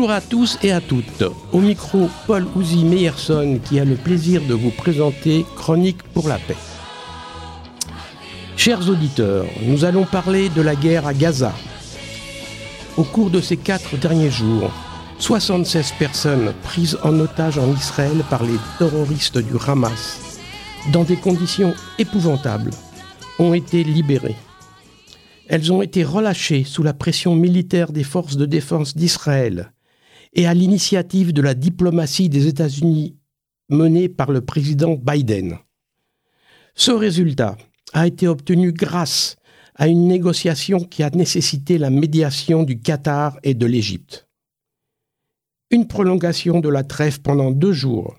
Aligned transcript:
Bonjour 0.00 0.14
à 0.14 0.22
tous 0.22 0.58
et 0.62 0.72
à 0.72 0.80
toutes. 0.80 1.24
Au 1.52 1.60
micro, 1.60 2.08
Paul 2.26 2.46
Ouzy 2.56 2.86
Meyerson 2.86 3.60
qui 3.62 3.78
a 3.78 3.84
le 3.84 3.96
plaisir 3.96 4.40
de 4.40 4.54
vous 4.54 4.70
présenter 4.70 5.44
Chronique 5.56 6.02
pour 6.14 6.26
la 6.26 6.38
paix. 6.38 6.56
Chers 8.56 8.88
auditeurs, 8.88 9.44
nous 9.60 9.84
allons 9.84 10.06
parler 10.06 10.48
de 10.48 10.62
la 10.62 10.74
guerre 10.74 11.06
à 11.06 11.12
Gaza. 11.12 11.52
Au 12.96 13.02
cours 13.02 13.28
de 13.28 13.42
ces 13.42 13.58
quatre 13.58 13.98
derniers 13.98 14.30
jours, 14.30 14.72
76 15.18 15.92
personnes 15.98 16.54
prises 16.62 16.98
en 17.02 17.20
otage 17.20 17.58
en 17.58 17.70
Israël 17.70 18.24
par 18.30 18.42
les 18.42 18.56
terroristes 18.78 19.36
du 19.36 19.52
Hamas, 19.68 20.38
dans 20.94 21.04
des 21.04 21.16
conditions 21.16 21.74
épouvantables, 21.98 22.70
ont 23.38 23.52
été 23.52 23.84
libérées. 23.84 24.36
Elles 25.46 25.70
ont 25.70 25.82
été 25.82 26.04
relâchées 26.04 26.64
sous 26.64 26.82
la 26.82 26.94
pression 26.94 27.34
militaire 27.34 27.92
des 27.92 28.04
forces 28.04 28.38
de 28.38 28.46
défense 28.46 28.96
d'Israël 28.96 29.70
et 30.32 30.46
à 30.46 30.54
l'initiative 30.54 31.32
de 31.32 31.42
la 31.42 31.54
diplomatie 31.54 32.28
des 32.28 32.46
États-Unis 32.46 33.16
menée 33.68 34.08
par 34.08 34.30
le 34.30 34.40
président 34.40 34.94
Biden. 34.94 35.58
Ce 36.74 36.90
résultat 36.90 37.56
a 37.92 38.06
été 38.06 38.28
obtenu 38.28 38.72
grâce 38.72 39.36
à 39.74 39.88
une 39.88 40.08
négociation 40.08 40.80
qui 40.80 41.02
a 41.02 41.10
nécessité 41.10 41.78
la 41.78 41.90
médiation 41.90 42.62
du 42.62 42.80
Qatar 42.80 43.38
et 43.42 43.54
de 43.54 43.66
l'Égypte. 43.66 44.28
Une 45.70 45.86
prolongation 45.86 46.60
de 46.60 46.68
la 46.68 46.82
trêve 46.82 47.20
pendant 47.20 47.50
deux 47.50 47.72
jours, 47.72 48.16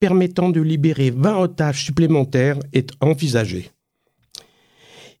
permettant 0.00 0.50
de 0.50 0.60
libérer 0.60 1.10
20 1.10 1.38
otages 1.38 1.84
supplémentaires, 1.84 2.58
est 2.72 2.90
envisagée. 3.00 3.70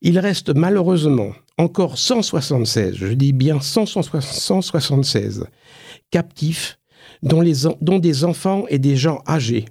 Il 0.02 0.18
reste 0.18 0.50
malheureusement 0.54 1.32
encore 1.56 1.96
176, 1.96 2.96
je 2.96 3.06
dis 3.06 3.32
bien 3.32 3.60
176, 3.60 5.46
captifs, 6.14 6.78
dont, 7.24 7.98
des 7.98 8.24
enfants 8.24 8.66
et 8.68 8.78
des 8.78 8.94
gens 8.94 9.20
âgés, 9.26 9.64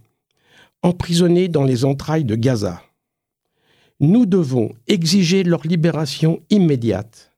emprisonnés 0.82 1.48
dans 1.48 1.64
les 1.64 1.86
entrailles 1.86 2.26
de 2.26 2.36
Gaza. 2.36 2.84
Nous 4.02 4.26
devons 4.26 4.74
exiger 4.88 5.44
leur 5.46 5.66
libération 5.66 6.42
immédiate. 6.50 7.32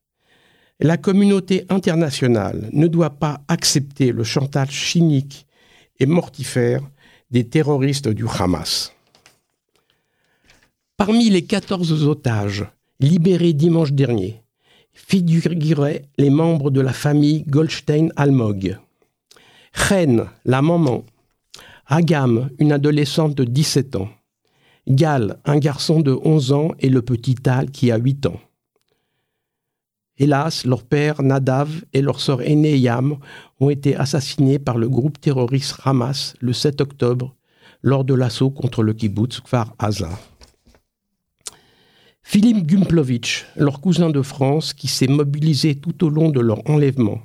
La 0.79 0.97
communauté 0.97 1.67
internationale 1.69 2.67
ne 2.71 2.87
doit 2.87 3.11
pas 3.11 3.41
accepter 3.47 4.11
le 4.11 4.23
chantage 4.23 4.89
cynique 4.89 5.45
et 5.99 6.07
mortifère 6.07 6.81
des 7.29 7.47
terroristes 7.47 8.09
du 8.09 8.25
Hamas. 8.27 8.91
Parmi 10.97 11.29
les 11.29 11.43
14 11.43 12.07
otages 12.07 12.65
libérés 12.99 13.53
dimanche 13.53 13.91
dernier, 13.91 14.41
figureraient 14.93 16.05
les 16.17 16.31
membres 16.31 16.71
de 16.71 16.81
la 16.81 16.93
famille 16.93 17.43
Goldstein-Almog. 17.43 18.79
Chen, 19.75 20.25
la 20.45 20.61
maman. 20.61 21.03
Agam, 21.85 22.49
une 22.57 22.71
adolescente 22.71 23.35
de 23.35 23.43
17 23.43 23.97
ans. 23.97 24.09
Gal, 24.87 25.39
un 25.45 25.57
garçon 25.57 25.99
de 25.99 26.17
11 26.23 26.51
ans 26.53 26.71
et 26.79 26.89
le 26.89 27.01
petit 27.01 27.35
Tal 27.35 27.69
qui 27.69 27.91
a 27.91 27.97
8 27.97 28.25
ans. 28.25 28.39
Hélas, 30.17 30.65
leur 30.65 30.83
père 30.83 31.21
Nadav 31.21 31.83
et 31.93 32.01
leur 32.01 32.19
sœur 32.19 32.41
aînée 32.41 32.77
Yam 32.77 33.17
ont 33.59 33.69
été 33.69 33.95
assassinés 33.95 34.59
par 34.59 34.77
le 34.77 34.87
groupe 34.87 35.19
terroriste 35.19 35.75
Hamas 35.83 36.35
le 36.39 36.53
7 36.53 36.81
octobre 36.81 37.35
lors 37.83 38.05
de 38.05 38.13
l'assaut 38.13 38.49
contre 38.49 38.81
le 38.81 38.93
kibbutz 38.93 39.41
Kfar 39.41 39.75
Aza. 39.77 40.09
Philippe 42.23 42.65
Gumplovitch, 42.65 43.45
leur 43.55 43.81
cousin 43.81 44.09
de 44.09 44.21
France 44.21 44.73
qui 44.73 44.87
s'est 44.87 45.07
mobilisé 45.07 45.75
tout 45.75 46.03
au 46.03 46.09
long 46.09 46.29
de 46.29 46.39
leur 46.39 46.67
enlèvement, 46.67 47.19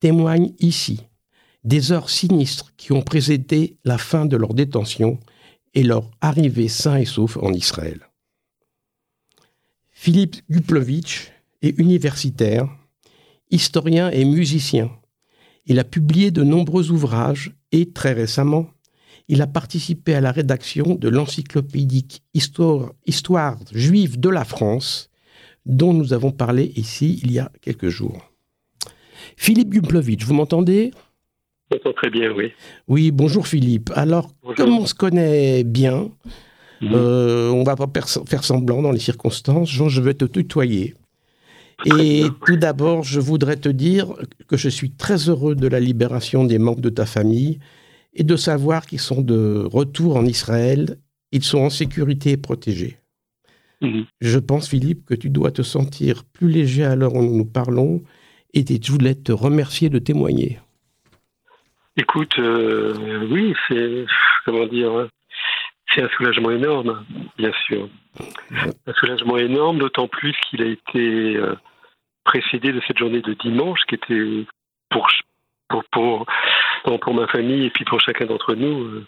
témoigne 0.00 0.52
ici 0.58 1.02
des 1.64 1.92
heures 1.92 2.10
sinistres 2.10 2.72
qui 2.76 2.92
ont 2.92 3.02
précédé 3.02 3.78
la 3.84 3.98
fin 3.98 4.26
de 4.26 4.36
leur 4.36 4.54
détention 4.54 5.18
et 5.74 5.82
leur 5.82 6.10
arrivée 6.20 6.68
sain 6.68 6.96
et 6.96 7.04
sauf 7.04 7.36
en 7.38 7.52
Israël. 7.52 8.00
Philippe 9.90 10.36
Gumplovitch 10.50 11.32
est 11.62 11.78
universitaire, 11.78 12.68
historien 13.50 14.10
et 14.10 14.24
musicien. 14.24 14.90
Il 15.66 15.78
a 15.78 15.84
publié 15.84 16.30
de 16.30 16.42
nombreux 16.42 16.90
ouvrages 16.90 17.54
et, 17.72 17.90
très 17.90 18.12
récemment, 18.12 18.68
il 19.28 19.40
a 19.40 19.46
participé 19.46 20.14
à 20.14 20.20
la 20.20 20.32
rédaction 20.32 20.94
de 20.96 21.08
l'encyclopédique 21.08 22.22
Histoire, 22.34 22.92
Histoire 23.06 23.58
juive 23.72 24.20
de 24.20 24.28
la 24.28 24.44
France, 24.44 25.08
dont 25.64 25.94
nous 25.94 26.12
avons 26.12 26.30
parlé 26.30 26.72
ici 26.76 27.18
il 27.22 27.32
y 27.32 27.38
a 27.38 27.50
quelques 27.62 27.88
jours. 27.88 28.30
Philippe 29.36 29.70
Gumplovitch, 29.70 30.24
vous 30.24 30.34
m'entendez? 30.34 30.92
M'entends 31.74 31.92
très 31.92 32.10
bien, 32.10 32.32
oui. 32.32 32.52
Oui, 32.88 33.10
bonjour 33.10 33.46
Philippe. 33.46 33.90
Alors, 33.94 34.30
comme 34.56 34.78
on 34.78 34.86
se 34.86 34.94
connaît 34.94 35.64
bien, 35.64 36.10
mhm. 36.80 36.92
euh, 36.94 37.50
on 37.50 37.60
ne 37.60 37.64
va 37.64 37.76
pas 37.76 37.88
faire 38.26 38.44
semblant 38.44 38.82
dans 38.82 38.92
les 38.92 39.00
circonstances. 39.00 39.70
Jean, 39.70 39.88
je 39.88 40.00
vais 40.00 40.14
te 40.14 40.24
tutoyer. 40.24 40.94
Et 41.86 42.24
tout 42.46 42.56
d'abord, 42.56 43.02
je 43.02 43.20
voudrais 43.20 43.56
te 43.56 43.68
dire 43.68 44.14
que 44.46 44.56
je 44.56 44.68
suis 44.68 44.92
très 44.92 45.28
heureux 45.28 45.54
de 45.54 45.66
la 45.66 45.80
libération 45.80 46.44
des 46.44 46.58
membres 46.58 46.80
de 46.80 46.88
ta 46.88 47.04
famille 47.04 47.58
et 48.14 48.22
de 48.22 48.36
savoir 48.36 48.86
qu'ils 48.86 49.00
sont 49.00 49.20
de 49.20 49.66
retour 49.70 50.16
en 50.16 50.24
Israël, 50.24 50.98
ils 51.32 51.42
sont 51.42 51.58
en 51.58 51.70
sécurité 51.70 52.30
et 52.30 52.36
protégés. 52.36 52.98
Mhm. 53.80 54.04
Je 54.20 54.38
pense, 54.38 54.68
Philippe, 54.68 55.04
que 55.04 55.14
tu 55.14 55.30
dois 55.30 55.50
te 55.50 55.62
sentir 55.62 56.24
plus 56.24 56.48
léger 56.48 56.84
à 56.84 56.94
l'heure 56.94 57.14
où 57.14 57.22
nous 57.22 57.36
nous 57.36 57.44
parlons 57.44 58.02
et 58.54 58.64
je 58.64 58.92
voulais 58.92 59.16
te 59.16 59.32
remercier 59.32 59.90
de 59.90 59.98
témoigner. 59.98 60.60
Écoute, 61.96 62.38
euh, 62.38 63.26
oui, 63.30 63.54
c'est, 63.68 64.06
comment 64.44 64.66
dire, 64.66 65.08
c'est 65.92 66.02
un 66.02 66.08
soulagement 66.08 66.50
énorme, 66.50 67.04
bien 67.38 67.52
sûr. 67.66 67.88
Un 68.86 68.92
soulagement 68.94 69.38
énorme, 69.38 69.78
d'autant 69.78 70.08
plus 70.08 70.34
qu'il 70.48 70.62
a 70.62 70.66
été 70.66 71.36
euh, 71.36 71.54
précédé 72.24 72.72
de 72.72 72.80
cette 72.86 72.98
journée 72.98 73.20
de 73.20 73.34
dimanche 73.34 73.80
qui 73.86 73.94
était 73.94 74.46
pour, 74.90 75.06
pour, 75.92 76.26
pour 77.00 77.14
ma 77.14 77.26
famille 77.28 77.66
et 77.66 77.70
puis 77.70 77.84
pour 77.84 78.00
chacun 78.00 78.26
d'entre 78.26 78.54
nous 78.54 78.84
euh, 78.84 79.06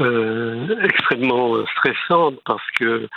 euh, 0.00 0.80
extrêmement 0.82 1.66
stressante 1.66 2.38
parce 2.44 2.70
que 2.78 3.08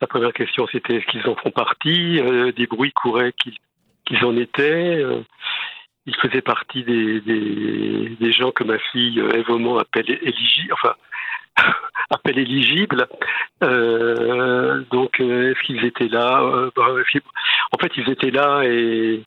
la 0.00 0.06
première 0.06 0.32
question 0.32 0.66
c'était 0.72 0.96
est-ce 0.96 1.06
qu'ils 1.06 1.28
en 1.28 1.36
font 1.36 1.50
partie 1.50 2.20
euh, 2.20 2.52
Des 2.52 2.66
bruits 2.66 2.92
couraient 2.92 3.32
qu'ils 3.32 4.24
en 4.24 4.36
étaient. 4.36 5.04
Ils 6.06 6.16
faisaient 6.16 6.42
partie 6.42 6.84
des, 6.84 7.20
des, 7.20 8.32
gens 8.32 8.50
que 8.50 8.64
ma 8.64 8.78
fille 8.78 9.18
Eve 9.18 9.78
appelle 9.78 10.18
éligible, 10.22 10.72
enfin 10.72 10.94
appelle 12.10 12.38
éligible. 12.38 13.06
donc 13.60 15.20
est-ce 15.20 15.62
qu'ils 15.64 15.84
étaient 15.84 16.08
là 16.08 16.70
bah, 16.76 16.86
En 17.72 17.78
fait, 17.78 17.92
ils 17.96 18.10
étaient 18.10 18.30
là 18.30 18.62
et 18.64 19.22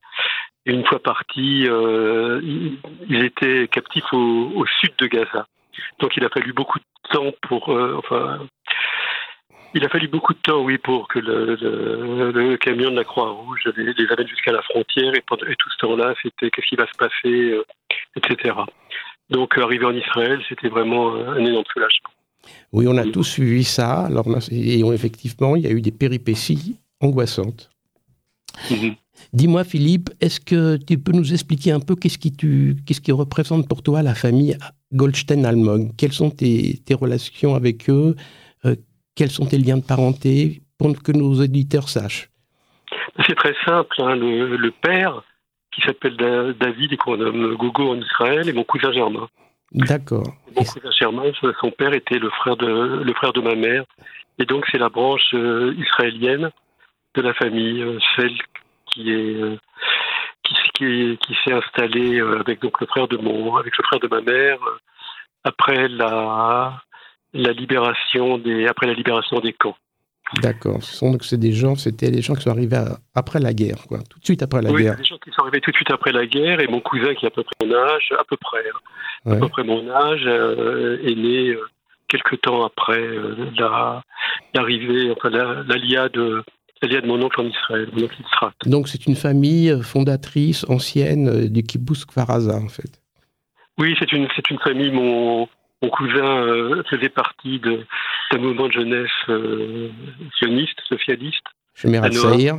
une 0.66 0.85
fois 0.85 1.01
partis, 1.01 1.66
euh, 1.67 2.41
ils 2.44 3.23
étaient 3.23 3.67
captifs 3.67 4.11
au, 4.13 4.66
sud 4.79 4.94
de 5.00 5.07
Gaza. 5.07 5.47
Donc 6.00 6.16
il 6.17 6.25
a 6.25 6.29
fallu 6.29 6.53
beaucoup 6.53 6.79
de 6.79 7.09
temps 7.11 7.31
pour, 7.41 7.69
euh, 7.69 8.00
il 9.74 9.84
a 9.84 9.90
fallu 9.90 10.07
beaucoup 10.07 10.34
de 10.34 10.40
temps, 10.40 10.62
oui, 10.63 10.78
pour 10.78 11.07
que 11.07 11.19
le, 11.19 12.57
camion 12.57 12.91
de 12.91 12.96
la 12.96 13.03
Croix-Rouge 13.03 13.69
les, 13.75 14.12
amène 14.12 14.28
jusqu'à 14.28 14.52
la 14.52 14.62
frontière. 14.63 15.13
Et, 15.16 15.22
pendant, 15.28 15.46
tout 15.46 15.69
ce 15.69 15.78
temps-là, 15.85 16.13
c'était 16.22 16.50
qu'est-ce 16.50 16.68
qui 16.68 16.75
va 16.75 16.88
se 16.88 16.97
passer, 16.97 17.52
euh, 17.52 17.63
etc. 18.16 18.56
Donc 19.29 19.58
arriver 19.58 19.85
en 19.85 19.96
Israël, 19.96 20.41
c'était 20.50 20.69
vraiment 20.69 21.13
un 21.16 21.46
énorme 21.46 21.66
soulagement. 21.72 22.09
Oui, 22.72 22.88
on 22.88 22.97
a 22.97 23.06
tous 23.06 23.24
suivi 23.24 23.64
ça. 23.64 24.05
Alors, 24.05 24.26
et 24.52 24.79
effectivement, 24.79 25.55
il 25.55 25.64
y 25.64 25.67
a 25.67 25.72
eu 25.72 25.82
des 25.82 25.91
péripéties 25.91 26.78
angoissantes. 26.99 27.70
Mhm. 28.72 28.96
Dis-moi, 29.34 29.64
Philippe, 29.64 30.09
est-ce 30.22 30.40
que 30.40 30.78
tu 30.78 30.97
peux 30.97 31.11
nous 31.11 31.34
expliquer 31.34 31.72
un 31.72 31.79
peu 31.79 31.96
qu'est-ce 31.96 32.17
qui, 32.17 32.32
qu'est-ce 32.32 33.02
qui 33.02 33.11
représente 33.11 33.67
pour 33.67 33.84
toi 33.84 34.02
la 34.02 34.16
famille 34.16 34.58
Goldstein-Almog 34.94 35.91
Quelles 35.97 36.14
sont 36.14 36.32
tes, 36.32 36.82
relations 36.91 37.53
avec 37.53 37.90
eux? 37.90 38.16
euh, 38.16 38.48
Quels 39.20 39.32
sont 39.32 39.46
tes 39.46 39.58
liens 39.58 39.76
de 39.76 39.86
parenté 39.86 40.62
pour 40.78 41.04
que 41.04 41.12
nos 41.12 41.34
auditeurs 41.42 41.90
sachent 41.90 42.30
C'est 43.28 43.36
très 43.36 43.54
simple. 43.66 43.94
Hein. 44.00 44.16
Le, 44.16 44.72
père, 44.72 45.24
qui 45.74 45.82
s'appelle 45.82 46.16
David 46.58 46.94
et 46.94 46.96
qu'on 46.96 47.18
nomme 47.18 47.56
Gogo 47.56 47.90
en 47.92 47.98
Israël, 48.00 48.48
est 48.48 48.54
mon 48.54 48.64
cousin 48.64 48.94
Germain. 48.94 49.28
D'accord. 49.74 50.24
Mon 50.56 50.64
cousin 50.64 50.92
Germain, 50.98 51.32
son 51.60 51.72
père 51.72 51.92
était 51.92 52.18
le 52.18 52.30
frère 52.30 52.56
de, 52.56 53.04
le 53.04 53.14
frère 53.14 53.34
de 53.34 53.42
ma 53.42 53.56
mère. 53.56 53.84
Et 54.38 54.46
donc, 54.46 54.64
c'est 54.72 54.78
la 54.78 54.88
branche 54.88 55.34
euh, 55.34 55.76
israélienne 55.78 56.50
de 57.16 57.22
la 57.22 57.34
famille, 57.34 57.82
euh, 57.82 58.00
celle 58.16 58.38
qui 58.86 59.12
est 59.12 59.36
euh, 59.36 59.58
qui, 60.44 60.56
qui, 60.76 61.18
qui 61.18 61.38
s'est 61.44 61.54
installé 61.54 62.22
euh, 62.22 62.40
avec 62.40 62.62
donc 62.62 62.80
le 62.80 62.88
frère 62.88 63.10
de 63.10 63.18
mon 63.18 63.58
avec 63.58 63.78
le 63.78 63.84
frère 63.84 64.00
de 64.00 64.08
ma 64.08 64.22
mère 64.22 64.60
euh, 64.64 64.78
après 65.44 65.90
la 65.90 66.82
la 67.34 67.52
libération 67.52 68.37
des 68.37 68.67
après 68.67 68.87
la 68.87 68.93
libération 68.93 69.40
des 69.40 69.53
camps. 69.53 69.76
D'accord. 70.41 70.84
Ce 70.84 70.96
sont 70.96 71.11
donc 71.11 71.23
c'est 71.23 71.40
des 71.40 71.53
gens, 71.53 71.76
c'était 71.76 72.11
des 72.11 72.22
gens 72.22 72.35
qui 72.35 72.43
sont 72.43 72.52
arrivés 72.52 72.78
après 73.16 73.40
la 73.40 73.53
guerre, 73.53 73.87
quoi, 73.87 73.99
tout 74.09 74.20
de 74.20 74.26
suite 74.26 74.43
après 74.43 74.61
la 74.61 74.72
oui, 74.72 74.84
guerre. 74.84 74.96
des 74.96 75.03
gens 75.03 75.17
qui 75.17 75.31
sont 75.31 75.41
arrivés 75.41 75.59
tout 75.59 75.72
de 75.72 75.76
suite 75.76 75.91
après 75.91 76.11
la 76.11 76.28
guerre, 76.28 76.59
et 76.59 76.67
mon 76.67 76.81
cousin 76.81 77.16
qui 77.16 77.26
a 77.26 77.29
à 77.29 77.31
peu 77.31 77.43
près 77.43 77.66
mon 77.66 77.73
âge, 77.73 78.14
à 78.17 78.23
peu 78.23 78.37
près, 78.37 78.64
hein, 79.26 79.31
à 79.31 79.35
peu 79.37 79.49
près 79.49 79.64
mon 79.64 79.90
âge, 79.90 80.26
est 80.28 81.16
né 81.16 81.55
quelque 82.08 82.35
temps 82.35 82.64
après 82.64 83.02
l'arrivée, 84.53 85.11
enfin 85.11 85.29
l'aliade. 85.29 86.16
La, 86.16 87.02
de 87.02 87.08
mon 87.08 87.22
oncle 87.22 87.41
en 87.41 87.46
Israël, 87.46 87.90
mon 87.91 88.05
oncle 88.05 88.16
Donc 88.66 88.87
c'est 88.87 89.05
une 89.05 89.17
famille 89.17 89.84
fondatrice 89.84 90.66
ancienne 90.70 91.49
du 91.49 91.61
kibbutz 91.61 92.05
Kfaraza 92.05 92.55
en 92.55 92.70
fait. 92.70 93.02
Oui, 93.78 93.97
c'est 93.99 94.09
une, 94.14 94.29
c'est 94.34 94.49
une 94.49 94.59
famille. 94.59 94.90
Mon, 94.90 95.49
mon 95.81 95.90
cousin 95.90 96.43
euh, 96.43 96.84
faisait 96.90 97.09
partie 97.09 97.59
d'un 97.59 98.37
mouvement 98.37 98.67
de 98.67 98.73
jeunesse 98.73 99.09
euh, 99.29 99.90
sioniste, 100.37 100.79
socialiste. 100.87 101.46
Shemerat 101.73 102.11
Saïr 102.11 102.58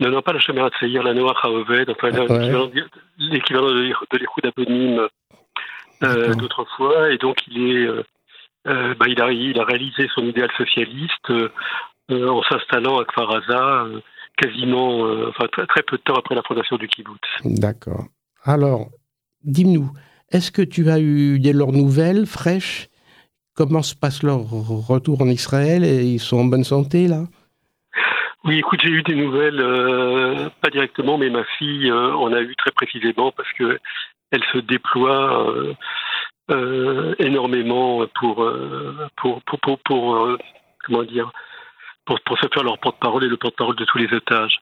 Non, 0.00 0.10
non, 0.10 0.22
pas 0.22 0.32
la 0.32 0.40
Shemerat 0.40 0.70
Saïr, 0.80 1.02
la 1.02 1.14
Noah 1.14 1.36
Haoved, 1.42 1.90
enfin 1.90 2.10
ah, 2.12 2.34
l'équivalent 3.18 3.68
de, 3.70 4.18
l'écoute 4.18 4.44
aponyme 4.44 5.06
euh, 6.02 6.34
d'autrefois. 6.34 7.12
Et 7.12 7.18
donc 7.18 7.38
il 7.46 7.76
est, 7.76 7.86
euh, 7.86 8.94
bah, 8.94 9.06
il, 9.08 9.20
a, 9.20 9.30
il 9.30 9.58
a 9.60 9.64
réalisé 9.64 10.08
son 10.14 10.22
idéal 10.22 10.50
socialiste 10.56 11.32
en 12.10 12.42
s'installant 12.42 12.98
à 12.98 13.04
Kfaraza 13.04 13.86
quasiment, 14.36 15.00
enfin 15.28 15.46
très, 15.50 15.66
très 15.66 15.82
peu 15.82 15.96
de 15.96 16.02
temps 16.02 16.16
après 16.16 16.34
la 16.34 16.42
fondation 16.42 16.76
du 16.76 16.88
kibbutz. 16.88 17.20
D'accord. 17.44 18.04
Alors, 18.44 18.90
dis-nous, 19.42 19.90
est-ce 20.32 20.50
que 20.50 20.62
tu 20.62 20.90
as 20.90 21.00
eu 21.00 21.38
des 21.38 21.52
leurs 21.52 21.72
nouvelles 21.72 22.26
fraîches? 22.26 22.88
Comment 23.54 23.82
se 23.82 23.94
passe 23.94 24.22
leur 24.22 24.40
retour 24.40 25.22
en 25.22 25.28
Israël? 25.28 25.84
Et 25.84 26.04
Ils 26.04 26.20
sont 26.20 26.38
en 26.38 26.44
bonne 26.44 26.64
santé 26.64 27.08
là? 27.08 27.24
Oui, 28.44 28.58
écoute, 28.58 28.80
j'ai 28.80 28.90
eu 28.90 29.02
des 29.02 29.16
nouvelles, 29.16 29.60
euh, 29.60 30.48
pas 30.60 30.70
directement, 30.70 31.18
mais 31.18 31.30
ma 31.30 31.42
fille 31.58 31.90
euh, 31.90 32.14
en 32.14 32.32
a 32.32 32.40
eu 32.40 32.54
très 32.54 32.70
précisément 32.70 33.32
parce 33.32 33.52
que 33.54 33.80
elle 34.30 34.44
se 34.52 34.58
déploie 34.58 35.52
euh, 36.50 37.14
énormément 37.18 38.06
pour 38.14 38.48
pour 39.16 39.42
pour, 39.42 39.78
pour, 39.80 40.38
comment 40.84 41.02
dire 41.02 41.32
pour, 42.04 42.20
pour 42.20 42.38
se 42.38 42.46
faire 42.52 42.62
leur 42.62 42.78
porte-parole 42.78 43.24
et 43.24 43.28
le 43.28 43.36
porte-parole 43.36 43.76
de 43.76 43.84
tous 43.84 43.98
les 43.98 44.12
otages. 44.12 44.58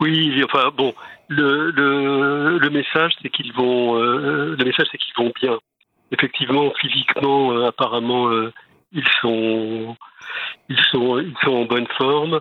Oui, 0.00 0.42
enfin 0.44 0.70
bon, 0.76 0.94
le, 1.28 1.70
le, 1.70 2.58
le 2.58 2.70
message 2.70 3.12
c'est 3.22 3.30
qu'ils 3.30 3.52
vont, 3.54 3.96
euh, 3.96 4.54
le 4.58 4.64
message 4.64 4.86
c'est 4.92 4.98
qu'ils 4.98 5.14
vont 5.16 5.32
bien. 5.40 5.58
Effectivement, 6.12 6.70
physiquement, 6.78 7.52
euh, 7.52 7.66
apparemment, 7.66 8.28
euh, 8.28 8.52
ils 8.92 9.08
sont, 9.20 9.96
ils 10.68 10.80
sont, 10.92 11.18
ils 11.18 11.34
sont 11.42 11.52
en 11.52 11.64
bonne 11.64 11.88
forme. 11.98 12.40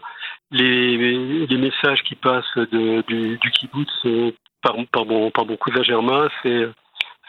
Les, 0.51 1.47
les 1.47 1.57
messages 1.57 2.03
qui 2.03 2.15
passent 2.15 2.57
de, 2.57 3.01
du, 3.07 3.37
du 3.37 3.51
kibbutz 3.51 4.33
par, 4.61 4.75
par, 4.91 5.05
mon, 5.05 5.31
par 5.31 5.45
mon 5.45 5.57
cousin 5.57 5.81
Germain, 5.83 6.27
c'est 6.43 6.67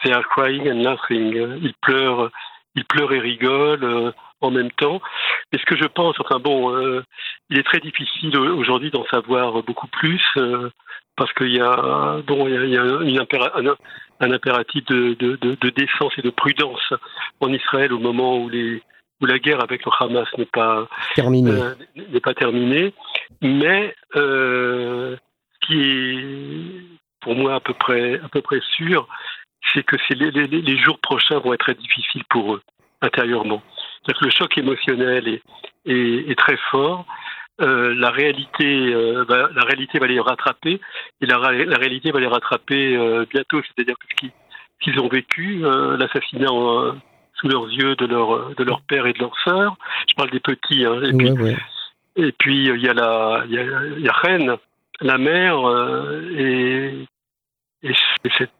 c'est 0.03 0.11
crying 0.29 0.69
and 0.69 0.83
laughing. 0.83 1.57
Ils 1.61 1.73
pleurent, 1.81 2.29
ils 2.75 2.85
pleurent 2.85 3.13
et 3.13 3.19
rigolent 3.19 4.13
en 4.41 4.51
même 4.51 4.71
temps. 4.71 5.01
Mais 5.51 5.59
ce 5.59 5.65
que 5.65 5.77
je 5.77 5.85
pense, 5.87 6.15
enfin 6.19 6.39
bon, 6.39 6.75
euh, 6.75 7.03
il 7.49 7.57
est 7.57 7.63
très 7.63 7.79
difficile 7.79 8.37
aujourd'hui 8.37 8.91
d'en 8.91 9.05
savoir 9.05 9.63
beaucoup 9.63 9.87
plus 9.87 10.21
euh, 10.37 10.69
parce 11.15 11.31
qu'il 11.33 11.53
y 11.53 11.61
a 11.61 12.21
bon, 12.25 12.47
il 12.47 12.69
y 12.69 12.77
a, 12.77 12.83
une 12.83 13.19
un, 14.19 14.31
impératif 14.31 14.85
de, 14.85 15.13
de, 15.15 15.35
de, 15.35 15.69
décence 15.69 16.13
et 16.17 16.21
de 16.21 16.29
prudence 16.29 16.93
en 17.39 17.51
Israël 17.53 17.93
au 17.93 17.99
moment 17.99 18.37
où 18.37 18.49
les 18.49 18.81
où 19.19 19.25
la 19.25 19.39
guerre 19.39 19.63
avec 19.63 19.83
le 19.83 19.91
Hamas 19.99 20.27
n'est 20.37 20.45
pas 20.45 20.87
terminée. 21.15 21.51
Euh, 21.51 21.73
n'est 21.95 22.19
pas 22.19 22.35
terminée. 22.35 22.93
Mais 23.41 23.95
ce 24.13 25.17
qui 25.65 25.81
est 25.81 26.81
pour 27.21 27.35
moi 27.35 27.55
à 27.55 27.59
peu 27.59 27.73
près 27.73 28.19
à 28.19 28.29
peu 28.29 28.41
près 28.41 28.59
sûr, 28.75 29.07
c'est 29.73 29.83
que 29.83 29.95
les, 30.11 30.31
les, 30.31 30.47
les 30.47 30.77
jours 30.77 30.99
prochains 30.99 31.39
vont 31.39 31.53
être 31.53 31.65
très 31.65 31.73
difficiles 31.73 32.23
pour 32.29 32.55
eux 32.55 32.61
intérieurement 33.01 33.61
que 34.13 34.25
le 34.25 34.31
choc 34.31 34.57
émotionnel 34.57 35.27
est, 35.27 35.41
est, 35.85 36.37
très 36.37 36.57
fort. 36.71 37.05
Euh, 37.59 37.95
la 37.95 38.11
réalité, 38.11 38.93
euh, 38.93 39.23
va, 39.27 39.49
la 39.53 39.63
réalité 39.63 39.97
va 39.97 40.07
les 40.07 40.19
rattraper 40.19 40.79
et 41.21 41.25
la, 41.25 41.37
la 41.39 41.77
réalité 41.77 42.11
va 42.11 42.19
les 42.19 42.27
rattraper 42.27 42.95
euh, 42.95 43.25
bientôt. 43.29 43.61
C'est-à-dire 43.63 43.95
que 43.97 44.05
ce 44.09 44.29
qu'ils 44.83 44.99
ont 44.99 45.07
vécu, 45.07 45.59
l'assassinat 45.97 46.47
sous 46.47 47.47
leurs 47.47 47.69
yeux 47.69 47.95
de 47.95 48.05
leur 48.05 48.55
de 48.55 48.63
leur 48.63 48.81
père 48.81 49.05
et 49.07 49.13
de 49.13 49.19
leur 49.19 49.37
sœur. 49.43 49.75
Je 50.07 50.13
parle 50.15 50.29
des 50.29 50.39
petits. 50.39 50.85
Hein, 50.85 51.01
et, 51.03 51.13
puis, 51.13 51.55
et 52.15 52.31
puis 52.31 52.65
il 52.65 52.81
y 52.81 52.89
a 52.89 52.93
la 52.93 53.43
il 53.47 53.53
y 53.53 53.59
a, 53.59 53.63
y 53.97 54.07
a 54.07 54.13
Reine, 54.13 54.55
la 55.01 55.17
mère 55.17 55.57
et, 56.37 57.05
et 57.83 57.93
cette, 58.37 58.51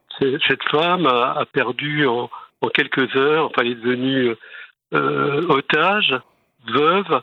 cette 0.48 0.64
femme 0.72 1.06
a, 1.06 1.34
a 1.40 1.46
perdu 1.46 2.08
en, 2.08 2.30
en 2.62 2.68
quelques 2.70 3.16
heures. 3.16 3.46
Enfin, 3.46 3.62
elle 3.62 3.72
est 3.74 3.76
devenue 3.76 4.36
otage, 4.92 6.16
veuve 6.74 7.22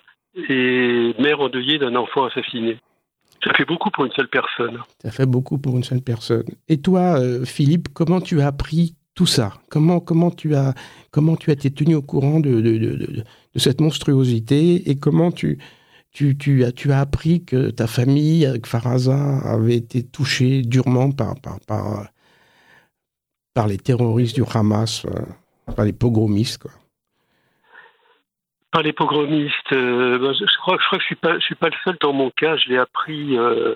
et 0.48 1.14
mère 1.20 1.40
endeuillée 1.40 1.78
d'un 1.78 1.94
enfant 1.94 2.24
assassiné. 2.24 2.78
Ça 3.44 3.52
fait 3.52 3.66
beaucoup 3.66 3.90
pour 3.90 4.04
une 4.06 4.12
seule 4.12 4.28
personne. 4.28 4.78
Ça 5.02 5.10
fait 5.10 5.26
beaucoup 5.26 5.58
pour 5.58 5.76
une 5.76 5.84
seule 5.84 6.00
personne. 6.00 6.44
Et 6.68 6.80
toi, 6.80 7.18
euh, 7.18 7.44
Philippe, 7.44 7.88
comment 7.92 8.20
tu 8.20 8.40
as 8.40 8.46
appris 8.46 8.94
tout 9.14 9.26
ça? 9.26 9.52
Comment, 9.68 10.00
comment, 10.00 10.30
tu 10.30 10.54
as, 10.54 10.74
comment 11.10 11.36
tu 11.36 11.50
as 11.50 11.52
été 11.52 11.70
tenu 11.70 11.94
au 11.94 12.02
courant 12.02 12.40
de, 12.40 12.60
de, 12.60 12.78
de, 12.78 12.96
de 12.96 13.58
cette 13.58 13.80
monstruosité? 13.80 14.88
Et 14.88 14.96
comment 14.96 15.30
tu, 15.30 15.58
tu, 16.10 16.38
tu, 16.38 16.64
as, 16.64 16.72
tu 16.72 16.90
as 16.90 17.00
appris 17.00 17.44
que 17.44 17.70
ta 17.70 17.86
famille, 17.86 18.46
avec 18.46 18.66
Faraza, 18.66 19.38
avait 19.40 19.76
été 19.76 20.02
touchée 20.02 20.62
durement 20.62 21.10
par, 21.10 21.34
par, 21.40 21.60
par, 21.60 22.08
par 23.52 23.66
les 23.66 23.78
terroristes 23.78 24.36
du 24.36 24.42
Hamas, 24.54 25.04
euh, 25.04 25.72
par 25.76 25.84
les 25.84 25.92
pogromistes 25.92 26.66
les 28.82 28.92
pogromistes. 28.92 29.72
Euh, 29.72 30.18
ben, 30.18 30.32
je, 30.32 30.58
crois, 30.58 30.78
que 30.78 30.84
je 31.00 31.04
suis 31.04 31.14
pas, 31.14 31.38
suis 31.40 31.54
pas 31.54 31.68
le 31.68 31.76
seul 31.84 31.96
dans 32.00 32.12
mon 32.12 32.30
cas. 32.30 32.56
Je 32.56 32.68
l'ai 32.68 32.78
appris 32.78 33.36
euh, 33.38 33.74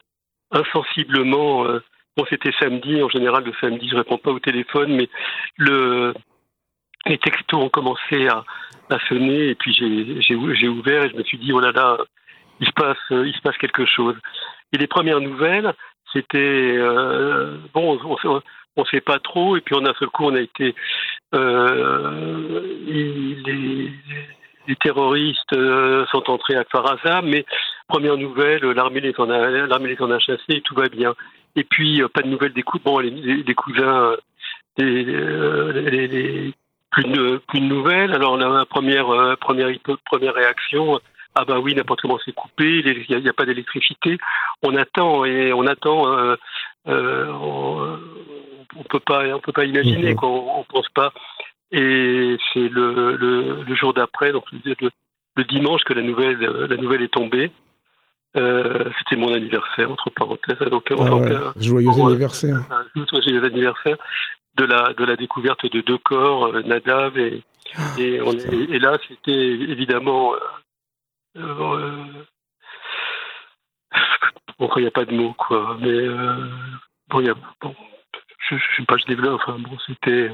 insensiblement. 0.51 1.67
Euh, 1.67 1.83
bon, 2.17 2.25
c'était 2.29 2.53
samedi. 2.59 3.03
En 3.03 3.09
général, 3.09 3.45
le 3.45 3.53
samedi, 3.61 3.89
je 3.89 3.97
réponds 3.97 4.19
pas 4.19 4.31
au 4.31 4.41
téléphone, 4.41 4.95
mais 4.95 5.09
le 5.57 6.15
les 7.07 7.17
textos 7.17 7.63
ont 7.63 7.69
commencé 7.69 8.29
à, 8.29 8.45
sonner 9.09 9.51
et 9.51 9.55
puis 9.55 9.73
j'ai 9.73 10.67
ouvert 10.67 11.05
et 11.05 11.11
je 11.11 11.15
me 11.15 11.23
suis 11.23 11.39
dit 11.39 11.53
oh 11.53 11.61
là 11.61 11.73
là, 11.73 11.97
il 12.61 12.67
se 12.67 12.73
passe, 12.73 13.57
quelque 13.59 13.87
chose. 13.87 14.17
Et 14.73 14.79
les 14.79 14.87
premières 14.87 15.21
nouvelles, 15.21 15.73
c'était 16.13 16.77
bon, 17.73 17.99
on, 18.05 18.41
on 18.77 18.85
sait 18.87 19.01
pas 19.01 19.21
trop 19.21 19.57
et 19.57 19.61
puis 19.61 19.75
on 19.79 19.87
a 19.87 19.95
seul 19.95 20.09
coup 20.09 20.25
on 20.25 20.35
a 20.35 20.41
été 20.41 20.75
les 24.69 24.77
terroristes 24.77 25.55
euh, 25.55 26.05
sont 26.13 26.31
entrés 26.31 26.55
à 26.55 26.65
Faraza, 26.65 27.23
mais 27.23 27.45
première 27.89 28.17
nouvelle, 28.17 28.61
l'armée 28.61 29.01
les 29.01 29.15
en 29.19 29.31
a, 29.31 29.49
l'armée 29.67 29.89
les 29.89 30.03
en 30.03 30.11
a 30.11 30.19
chassés 30.19 30.43
et 30.51 30.61
tout 30.61 30.75
va 30.75 30.89
bien. 30.89 31.15
Et 31.57 31.65
puis 31.65 32.03
euh, 32.03 32.09
pas 32.09 32.23
de 32.23 32.29
nouvelles 32.29 32.53
des 32.53 32.63
bon 32.85 32.99
les, 32.99 33.11
les, 33.11 33.55
cousins, 33.55 34.15
les, 34.77 36.53
plus 36.91 37.05
de 37.05 37.41
plus 37.49 37.61
de 37.61 37.65
nouvelles. 37.65 38.13
Alors 38.13 38.37
la 38.37 38.67
première 38.67 39.37
première 39.41 39.71
première 40.05 40.35
réaction, 40.35 41.01
ah 41.35 41.45
bah 41.47 41.59
oui 41.59 41.75
n'importe 41.75 42.03
comment 42.03 42.19
c'est 42.25 42.35
coupé, 42.35 42.83
il 42.85 43.23
n'y 43.23 43.29
a, 43.29 43.33
pas 43.33 43.47
d'électricité. 43.47 44.19
On 44.63 44.77
attend 44.77 45.25
et 45.25 45.53
on 45.55 45.67
attend. 45.67 46.37
on, 46.87 47.99
on, 48.77 48.83
peut 48.85 49.01
pas 49.01 49.25
on 49.35 49.41
peut 49.41 49.53
pas 49.53 49.65
imaginer 49.65 50.15
qu'on 50.15 50.43
mhm. 50.43 50.49
on 50.59 50.65
pense 50.65 50.89
pas 50.91 51.13
et 51.71 52.37
c'est 52.53 52.69
le, 52.69 53.17
le, 53.17 53.63
le, 53.63 53.75
jour 53.75 53.93
d'après, 53.93 54.33
donc 54.33 54.45
le, 54.53 54.75
le, 55.37 55.45
dimanche, 55.45 55.83
que 55.85 55.93
la 55.93 56.03
nouvelle, 56.03 56.39
la 56.39 56.77
nouvelle 56.77 57.03
est 57.03 57.13
tombée. 57.13 57.51
Euh, 58.37 58.85
C'était 58.99 59.17
mon 59.17 59.33
anniversaire, 59.33 59.91
entre 59.91 60.11
parenthèses. 60.11 60.59
Donc, 60.71 60.87
ah 60.91 61.15
ouais. 61.15 61.37
joyeux 61.57 61.91
anniversaire. 61.91 62.61
Joyeux 62.95 63.45
anniversaire 63.45 63.97
de 64.57 64.65
la, 64.65 64.93
de 64.93 65.05
la 65.05 65.17
découverte 65.17 65.71
de 65.71 65.81
deux 65.81 65.99
corps, 65.99 66.47
euh, 66.47 66.63
Nadav 66.63 67.17
et, 67.19 67.43
ah, 67.77 67.81
et, 67.99 68.21
on 68.21 68.33
est, 68.33 68.53
et, 68.53 68.79
là, 68.79 68.99
c'était 69.07 69.31
évidemment. 69.33 70.35
Euh, 70.35 71.41
euh, 71.41 72.05
bon, 74.59 74.71
il 74.77 74.83
n'y 74.83 74.89
a 74.89 74.93
pas 74.93 75.05
de 75.05 75.15
mots, 75.15 75.35
quoi. 75.35 75.77
Mais 75.81 75.89
euh, 75.89 76.49
bon, 77.09 77.21
y 77.21 77.29
a, 77.29 77.35
bon 77.61 77.75
je 78.49 78.55
ne 78.55 78.61
sais 78.77 78.85
pas, 78.87 78.97
je 78.97 79.07
développe. 79.07 79.41
Enfin, 79.43 79.59
bon, 79.59 79.77
c'était. 79.87 80.31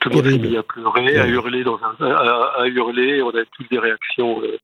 Tout 0.00 0.08
le 0.08 0.16
monde 0.16 0.30
s'est 0.30 0.38
mis 0.38 0.56
à 0.56 0.62
pleurer, 0.62 1.18
à 1.18 1.26
hurler, 1.26 1.64
dans 1.64 1.78
un, 1.82 2.04
à, 2.04 2.66
hurler. 2.66 3.22
On 3.22 3.30
a 3.30 3.44
tous 3.56 3.64
des 3.70 3.78
réactions 3.78 4.42
euh, 4.42 4.58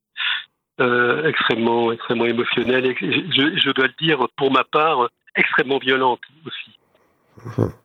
euh, 0.80 1.28
extrêmement, 1.28 1.92
extrêmement 1.92 2.26
émotionnelles. 2.26 2.87
Et 2.87 2.96
je, 3.00 3.58
je, 3.58 3.70
dois 3.70 3.87
le 3.87 4.06
dire, 4.06 4.26
pour 4.37 4.50
ma 4.50 4.64
part, 4.64 5.08
extrêmement 5.37 5.78
violentes 5.78 6.20
aussi. 6.46 6.78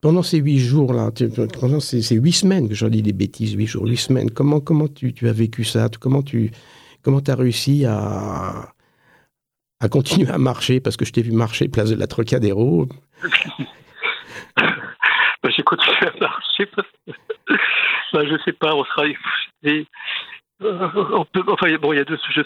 pendant 0.00 0.22
ces 0.22 0.38
huit 0.38 0.58
jours 0.58 0.92
là, 0.92 1.10
pendant 1.58 1.80
ces, 1.80 2.14
huit 2.14 2.32
semaines 2.32 2.68
que 2.68 2.74
j'en 2.74 2.88
dis 2.88 3.02
des 3.02 3.12
bêtises, 3.12 3.54
huit 3.54 3.66
jours, 3.66 3.86
huit 3.86 3.96
semaines, 3.96 4.30
comment 4.30 4.60
comment 4.60 4.88
tu, 4.88 5.12
tu 5.12 5.28
as 5.28 5.32
vécu 5.32 5.64
ça? 5.64 5.88
Comment 6.00 6.22
tu 6.22 6.50
comment 7.02 7.20
as 7.26 7.34
réussi 7.34 7.84
à 7.86 8.72
à 9.80 9.88
continuer 9.88 10.30
à 10.30 10.38
marcher? 10.38 10.80
Parce 10.80 10.96
que 10.96 11.04
je 11.04 11.12
t'ai 11.12 11.22
vu 11.22 11.32
marcher 11.32 11.68
place 11.68 11.90
de 11.90 11.96
la 11.96 12.06
Trocadéro. 12.06 12.86
bah, 14.56 15.50
j'ai 15.56 15.62
continué 15.62 15.96
à 16.02 16.12
marcher 16.20 16.66
parce 16.66 16.88
que 17.06 17.12
bah, 18.12 18.19
je 18.30 18.42
sais 18.44 18.52
pas, 18.52 18.74
on 18.74 18.84
sera 18.84 19.06
et, 19.62 19.86
euh, 20.62 20.88
enfin 21.48 21.74
bon, 21.80 21.92
il 21.92 21.96
y 21.96 22.00
a 22.00 22.04
deux 22.04 22.18
je 22.30 22.42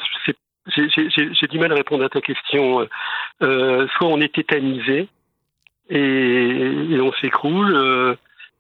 j'ai 0.67 1.47
du 1.49 1.59
mal 1.59 1.73
à 1.73 1.77
répondre 1.77 2.05
à 2.05 2.09
ta 2.09 2.21
question. 2.21 2.87
Euh, 3.43 3.87
soit 3.97 4.09
on 4.09 4.21
est 4.21 4.35
tétanisé 4.35 5.09
et, 5.91 6.99
on 7.01 7.13
s'écroule, 7.21 7.75
euh, 7.75 8.15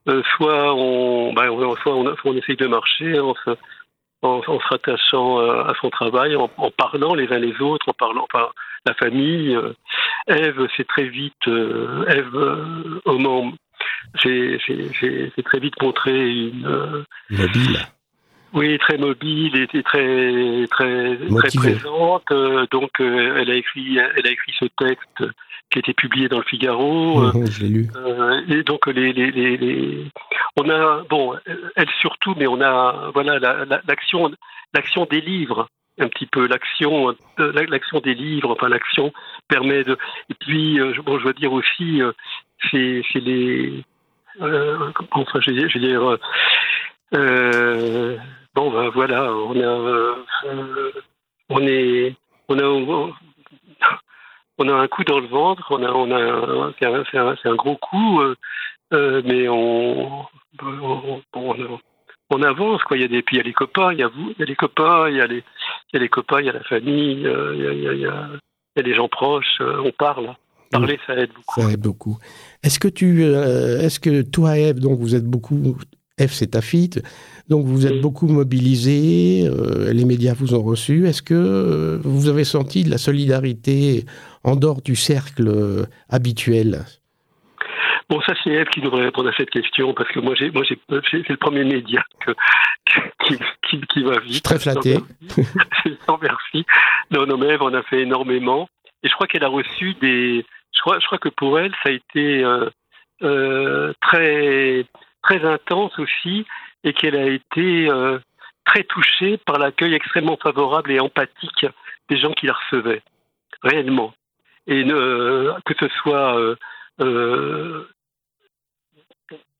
euh, 0.08 0.22
soit 0.36 0.74
on, 0.74 1.32
bah, 1.32 1.46
soit 1.82 1.94
on, 1.94 2.14
on, 2.24 2.36
essaye 2.36 2.56
de 2.56 2.66
marcher 2.66 3.18
en 3.18 3.34
se, 3.34 3.50
en, 4.22 4.42
se 4.42 4.68
rattachant 4.68 5.38
à 5.38 5.72
son 5.80 5.88
travail, 5.90 6.36
en, 6.36 6.48
parlant 6.76 7.14
les 7.14 7.32
uns 7.32 7.38
les 7.38 7.58
autres, 7.60 7.88
en 7.88 7.94
parlant, 7.94 8.26
enfin, 8.32 8.48
la 8.86 8.94
famille. 8.94 9.58
Eve, 10.26 10.68
c'est 10.76 10.86
très 10.86 11.04
vite, 11.04 11.46
Eve, 11.46 13.00
au 13.06 13.18
j'ai 14.14 15.30
très 15.44 15.58
vite 15.58 15.80
montré 15.82 16.12
une. 16.12 17.04
Mobile. 17.30 17.78
Oui, 18.54 18.78
très 18.78 18.96
mobile 18.98 19.56
et 19.56 19.82
très 19.82 20.66
très 20.70 21.16
très 21.16 21.48
présente. 21.56 22.22
Euh, 22.30 22.66
donc, 22.70 22.90
euh, 23.00 23.38
elle 23.40 23.50
a 23.50 23.54
écrit, 23.56 23.98
elle 23.98 24.26
a 24.26 24.30
écrit 24.30 24.52
ce 24.58 24.66
texte 24.78 25.24
qui 25.70 25.78
a 25.78 25.80
été 25.80 25.92
publié 25.92 26.28
dans 26.28 26.38
le 26.38 26.44
Figaro. 26.44 27.32
Mhm, 27.32 27.50
je 27.50 27.62
l'ai 27.64 27.68
lu. 27.68 27.88
Euh, 27.96 28.40
et 28.48 28.62
donc, 28.62 28.86
les, 28.86 29.12
les, 29.12 29.32
les, 29.32 30.06
on 30.56 30.70
a 30.70 31.02
bon, 31.10 31.34
elle 31.74 31.88
surtout, 32.00 32.34
mais 32.36 32.46
on 32.46 32.60
a 32.60 33.10
voilà 33.12 33.40
l'action 33.88 34.30
l'action 34.72 35.04
des 35.10 35.20
livres 35.20 35.66
un 35.98 36.08
petit 36.08 36.26
peu 36.26 36.46
l'action 36.48 37.14
l'action 37.38 38.00
des 38.00 38.14
livres 38.14 38.50
enfin 38.52 38.68
l'action 38.68 39.12
permet 39.48 39.84
de 39.84 39.96
et 40.30 40.34
puis 40.34 40.78
bon 41.04 41.18
je 41.18 41.24
dois 41.24 41.32
dire 41.32 41.52
aussi 41.52 42.00
c'est 42.70 43.02
c'est 43.12 43.20
les 43.20 43.84
enfin 44.40 45.40
je 45.40 45.50
vais 45.50 45.80
dire 45.80 46.18
euh, 47.14 48.16
Bon, 48.54 48.70
ben 48.70 48.88
voilà, 48.90 49.32
on 49.34 49.56
a, 49.56 49.64
euh, 49.64 50.14
on 51.48 51.66
est, 51.66 52.14
on 52.48 52.56
a, 52.60 53.12
on 54.58 54.68
a 54.68 54.74
un 54.74 54.86
coup 54.86 55.02
dans 55.02 55.18
le 55.18 55.26
ventre, 55.26 55.66
on 55.72 55.82
a, 55.82 55.90
on 55.90 56.08
a, 56.12 56.72
c'est 56.78 57.18
un, 57.18 57.34
un, 57.44 57.54
gros 57.56 57.76
coup, 57.76 58.20
euh, 58.20 58.36
euh, 58.92 59.22
mais 59.24 59.48
on, 59.48 60.24
on, 60.62 61.22
on, 61.34 61.80
avance 62.42 62.82
quoi. 62.84 62.96
Il 62.96 63.00
y 63.00 63.04
a 63.04 63.08
des, 63.08 63.22
puis 63.22 63.36
il 63.36 63.38
y 63.38 63.40
a 63.40 63.44
les 63.44 63.52
copains, 63.52 63.92
il 63.92 63.98
y 63.98 64.02
a 64.02 64.08
vous, 64.08 64.30
il 64.30 64.40
y 64.40 64.42
a 64.42 64.46
les 64.46 64.56
copains, 64.56 65.08
il 65.08 65.16
y 65.16 65.20
a 65.20 65.26
les, 65.26 65.38
il 65.38 65.94
y 65.94 65.96
a 65.96 66.00
les 66.00 66.08
copains, 66.08 66.40
il 66.40 66.46
y 66.46 66.50
a 66.50 66.52
la 66.52 66.64
famille, 66.64 67.12
il 67.12 67.22
y 67.22 67.26
a, 67.26 67.52
il 67.52 67.62
y 67.62 67.66
a, 67.66 67.72
il 67.72 68.00
y 68.00 68.06
a, 68.06 68.28
il 68.76 68.78
y 68.78 68.80
a 68.80 68.82
des 68.82 68.94
gens 68.94 69.08
proches, 69.08 69.60
on 69.60 69.92
parle. 69.92 70.34
Parler, 70.70 70.98
ça 71.06 71.14
aide 71.14 71.30
beaucoup. 71.36 71.60
Ça 71.60 71.70
aide 71.70 71.80
beaucoup. 71.80 72.18
Est-ce 72.64 72.80
que 72.80 72.88
tu, 72.88 73.22
est-ce 73.22 74.00
que 74.00 74.22
toi, 74.22 74.58
Eve, 74.58 74.80
donc 74.80 74.98
vous 74.98 75.14
êtes 75.14 75.24
beaucoup, 75.24 75.76
Eve, 76.18 76.32
c'est 76.32 76.48
ta 76.48 76.60
fille. 76.60 76.90
Donc 77.48 77.66
vous 77.66 77.86
êtes 77.86 78.00
beaucoup 78.00 78.28
mobilisés, 78.28 79.46
euh, 79.46 79.92
les 79.92 80.04
médias 80.04 80.32
vous 80.32 80.54
ont 80.54 80.62
reçu. 80.62 81.06
Est-ce 81.06 81.22
que 81.22 81.34
euh, 81.34 81.98
vous 82.02 82.28
avez 82.28 82.44
senti 82.44 82.84
de 82.84 82.90
la 82.90 82.98
solidarité 82.98 84.06
en 84.44 84.56
dehors 84.56 84.80
du 84.80 84.96
cercle 84.96 85.48
euh, 85.48 85.84
habituel 86.08 86.84
Bon, 88.08 88.20
ça 88.22 88.34
c'est 88.42 88.50
Eve 88.50 88.68
qui 88.68 88.80
devrait 88.80 89.04
répondre 89.04 89.30
à 89.30 89.36
cette 89.36 89.50
question 89.50 89.94
parce 89.94 90.10
que 90.10 90.20
moi, 90.20 90.34
j'ai, 90.34 90.50
moi, 90.50 90.62
j'ai, 90.64 90.78
c'est 91.10 91.28
le 91.28 91.36
premier 91.36 91.64
média 91.64 92.04
que, 92.20 92.32
qui, 93.24 93.38
qui, 93.62 93.80
qui, 93.80 94.02
va 94.02 94.18
vite. 94.20 94.44
Très 94.44 94.58
flatté. 94.58 94.98
Sans 96.06 96.18
merci. 96.18 96.66
Non, 97.10 97.26
non, 97.26 97.38
mais 97.38 97.48
Eve 97.48 97.62
en 97.62 97.74
a 97.74 97.82
fait 97.82 98.02
énormément 98.02 98.68
et 99.02 99.08
je 99.08 99.14
crois 99.14 99.26
qu'elle 99.26 99.44
a 99.44 99.48
reçu 99.48 99.94
des. 99.94 100.44
Je 100.74 100.80
crois, 100.80 100.98
je 100.98 101.06
crois 101.06 101.18
que 101.18 101.28
pour 101.28 101.58
elle, 101.58 101.72
ça 101.82 101.90
a 101.90 101.92
été 101.92 102.44
euh, 103.22 103.92
très 104.00 104.86
très 105.22 105.44
intense 105.44 105.98
aussi 105.98 106.46
et 106.84 106.92
qu'elle 106.92 107.16
a 107.16 107.26
été 107.26 107.88
euh, 107.90 108.18
très 108.64 108.84
touchée 108.84 109.38
par 109.38 109.58
l'accueil 109.58 109.94
extrêmement 109.94 110.36
favorable 110.36 110.92
et 110.92 111.00
empathique 111.00 111.66
des 112.08 112.18
gens 112.18 112.32
qui 112.32 112.46
la 112.46 112.52
recevaient, 112.52 113.02
réellement. 113.62 114.12
Et 114.66 114.84
que 114.84 115.74
ce 115.78 115.88
soit 116.00 116.38
euh, 116.38 116.56
euh, 117.00 117.88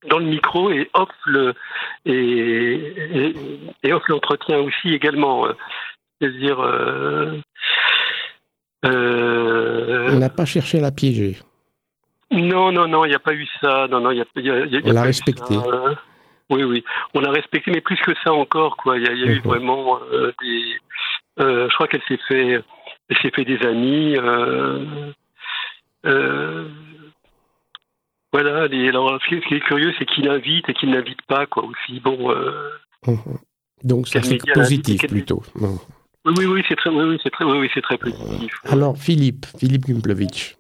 dans 0.09 0.19
le 0.19 0.27
micro 0.27 0.71
et 0.71 0.91
off 0.95 1.11
le 1.27 1.55
et, 2.07 3.35
l'entretien 4.09 4.59
aussi 4.59 4.95
également. 4.95 5.47
C'est-à-dire. 6.21 6.59
On 8.83 10.19
n'a 10.19 10.31
pas 10.31 10.45
cherché 10.45 10.79
à 10.79 10.83
la 10.83 10.93
piéger. 10.93 11.39
Non, 12.31 12.73
non, 12.73 12.89
non, 12.89 13.05
il 13.05 13.11
n'y 13.11 13.15
a 13.15 13.21
pas 13.21 13.35
eu 13.35 13.47
ça. 13.61 13.87
Non, 13.89 14.01
non, 14.01 14.11
y 14.11 14.21
a, 14.21 14.25
y 14.37 14.51
a, 14.51 14.81
On 14.85 14.93
l'a 14.93 15.03
respecté. 15.03 15.57
Oui, 16.51 16.63
oui, 16.63 16.85
on 17.15 17.21
l'a 17.21 17.31
respecté, 17.31 17.71
mais 17.71 17.81
plus 17.81 17.97
que 17.97 18.13
ça 18.23 18.33
encore, 18.33 18.77
quoi. 18.77 18.99
Il 18.99 19.05
y 19.05 19.09
a, 19.09 19.13
eu 19.13 19.41
vraiment 19.41 19.99
euh, 20.13 20.33
des. 20.43 20.77
Euh, 21.41 21.69
je 21.69 21.75
crois 21.75 21.89
qu'elle 21.89 22.03
s'est 22.07 22.21
fait, 22.29 22.63
elle 23.09 23.17
s'est 23.23 23.31
fait 23.31 23.45
des 23.45 23.65
amis. 23.67 24.17
Euh, 26.07 26.69
voilà. 28.35 28.65
alors, 28.65 29.19
ce 29.23 29.49
qui 29.49 29.55
est 29.55 29.61
curieux, 29.61 29.93
c'est 29.99 30.07
qu'il 30.07 30.29
invite 30.29 30.69
et 30.69 30.75
qu'il 30.75 30.91
n'invite 30.91 31.23
pas, 31.29 31.47
quoi. 31.47 31.65
Aussi, 31.65 32.01
bon. 32.01 32.35
Mhm. 33.07 33.39
Donc, 33.83 34.09
c'est 34.09 34.21
positif 34.53 35.07
plutôt. 35.07 35.43
Oui, 36.27 36.33
oui, 36.39 36.47
oui, 36.47 36.63
c'est 36.69 36.77
très, 36.77 36.91
oui, 36.91 37.19
très, 37.19 37.45
oui, 37.45 37.69
très 37.83 37.99
positif. 37.99 38.53
Alors, 38.65 38.97
Philippe, 38.97 39.47
Philippe 39.59 39.87
Gumplovitch. 39.87 40.57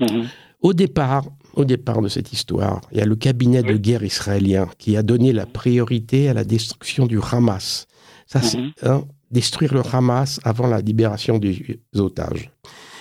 Mhm. 0.00 0.28
Au 0.62 0.72
départ, 0.72 1.24
au 1.54 1.64
départ 1.64 2.02
de 2.02 2.08
cette 2.08 2.32
histoire, 2.32 2.80
il 2.90 2.98
y 2.98 3.00
a 3.00 3.06
le 3.06 3.14
cabinet 3.14 3.62
de 3.62 3.76
guerre 3.76 4.02
israélien 4.02 4.66
qui 4.78 4.96
a 4.96 5.02
donné 5.02 5.32
la 5.32 5.46
priorité 5.46 6.28
à 6.28 6.34
la 6.34 6.44
destruction 6.44 7.06
du 7.06 7.20
Hamas. 7.20 7.86
Ça, 8.26 8.42
c'est 8.42 8.58
mhm. 8.58 8.72
hein, 8.82 9.04
détruire 9.30 9.72
le 9.74 9.82
Hamas 9.92 10.40
avant 10.44 10.66
la 10.66 10.80
libération 10.80 11.38
des 11.38 11.80
otages. 11.94 12.50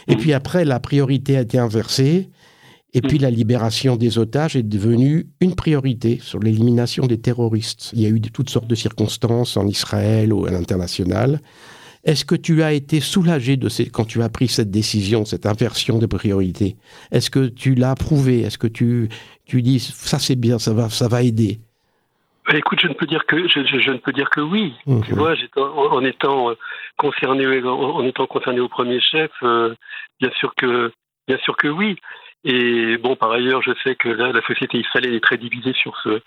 Et 0.08 0.16
mhm. 0.16 0.22
puis 0.22 0.34
après, 0.34 0.64
la 0.64 0.80
priorité 0.80 1.38
a 1.38 1.42
été 1.42 1.58
inversée. 1.58 2.30
Et 2.96 3.02
puis 3.02 3.18
mhm. 3.18 3.24
la 3.24 3.30
libération 3.30 3.98
des 3.98 4.18
otages 4.18 4.56
est 4.56 4.64
devenue 4.64 5.28
une 5.42 5.54
priorité 5.54 6.18
sur 6.22 6.40
l'élimination 6.40 7.06
des 7.06 7.20
terroristes. 7.20 7.92
Il 7.94 8.02
y 8.02 8.06
a 8.06 8.10
eu 8.10 8.22
toutes 8.22 8.50
sortes 8.50 8.68
de 8.68 8.76
circonstances 8.76 9.58
en 9.58 9.68
Israël 9.68 10.32
ou 10.32 10.46
à 10.46 10.52
l'international. 10.52 11.42
Est-ce 12.06 12.24
que 12.24 12.36
tu 12.36 12.64
as 12.64 12.72
été 12.72 13.02
soulagé 13.02 13.58
de 13.58 13.68
ces, 13.68 13.90
quand 13.90 14.06
tu 14.06 14.22
as 14.22 14.30
pris 14.30 14.48
cette 14.48 14.72
décision, 14.72 15.26
cette 15.26 15.46
inversion 15.46 16.00
de 16.00 16.06
priorité? 16.06 16.78
Est-ce 17.12 17.30
que 17.30 17.48
tu 17.48 17.76
l'as 17.76 17.92
approuvé? 17.92 18.42
Est-ce 18.42 18.58
que 18.58 18.68
tu, 18.68 19.10
tu 19.46 19.62
dis 19.62 19.80
ça 19.80 20.18
c'est 20.18 20.38
bien, 20.38 20.58
ça 20.58 20.74
va, 20.74 20.90
ça 20.90 21.10
va 21.10 21.22
aider? 21.22 21.60
Bah, 22.48 22.56
Écoute, 22.58 22.80
je 22.82 22.88
ne 22.88 22.94
peux 22.94 23.08
dire 23.08 23.26
que 23.26 23.46
je, 23.50 23.92
ne 23.92 23.98
peux 23.98 24.14
dire 24.14 24.30
que 24.30 24.40
oui. 24.40 24.74
Mhm. 24.86 25.04
Tu 25.04 25.16
vois, 25.16 25.34
en, 25.58 26.06
étant 26.06 26.52
euh, 26.52 26.54
concerné, 26.98 27.46
en 27.66 28.06
étant 28.06 28.26
concerné 28.26 28.62
au 28.62 28.70
premier 28.70 29.02
chef, 29.02 29.32
euh, 29.44 29.76
bien 30.22 30.32
sûr 30.40 30.54
que 30.56 30.94
bien 31.28 31.38
sûr 31.40 31.58
que 31.58 31.68
oui. 31.68 31.98
Et 32.46 32.98
bon, 32.98 33.16
par 33.16 33.32
ailleurs, 33.32 33.62
je 33.64 33.72
sais 33.84 33.96
que 33.96 34.08
la, 34.08 34.32
la 34.32 34.42
société 34.42 34.78
israélienne 34.78 35.16
est 35.16 35.24
très 35.24 35.38
divisée 35.38 35.74
sur 35.74 35.98
ce 36.04 36.22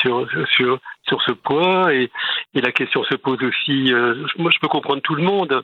sur, 0.00 0.26
sur, 0.56 0.78
sur 1.06 1.22
ce 1.22 1.32
point. 1.32 1.90
Et, 1.90 2.10
et 2.54 2.60
la 2.60 2.72
question 2.72 3.04
se 3.04 3.14
pose 3.14 3.42
aussi, 3.42 3.92
euh, 3.92 4.26
moi 4.38 4.50
je 4.52 4.58
peux 4.58 4.68
comprendre 4.68 5.02
tout 5.02 5.14
le 5.14 5.22
monde, 5.22 5.62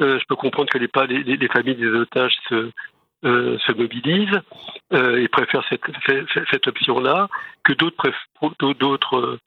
euh, 0.00 0.18
je 0.18 0.24
peux 0.26 0.36
comprendre 0.36 0.70
que 0.70 0.78
les, 0.78 0.88
les, 1.22 1.36
les 1.36 1.48
familles 1.48 1.76
des 1.76 1.88
otages 1.88 2.36
se, 2.48 2.70
euh, 3.24 3.58
se 3.58 3.72
mobilisent 3.72 4.40
et 4.92 5.28
préfèrent 5.28 5.64
cette, 5.68 5.82
cette, 6.50 6.66
option-là, 6.66 7.28
que 7.64 7.72
d'autres 7.74 8.12
d'autres 8.78 9.38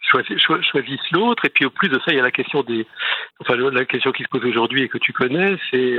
choisissent, 0.00 1.10
l'autre. 1.12 1.46
Et 1.46 1.48
puis 1.48 1.64
au 1.64 1.70
plus 1.70 1.88
de 1.88 1.98
ça, 2.00 2.12
il 2.12 2.16
y 2.16 2.20
a 2.20 2.22
la 2.22 2.30
question 2.30 2.62
des, 2.62 2.86
enfin 3.40 3.56
la 3.56 3.84
question 3.86 4.12
qui 4.12 4.24
se 4.24 4.28
pose 4.28 4.44
aujourd'hui 4.44 4.82
et 4.82 4.88
que 4.88 4.98
tu 4.98 5.12
connais, 5.12 5.56
c'est 5.70 5.98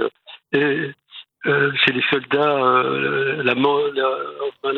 chez 1.46 1.92
les 1.92 2.04
soldats 2.10 2.84
la, 3.44 3.54
la, 3.54 4.72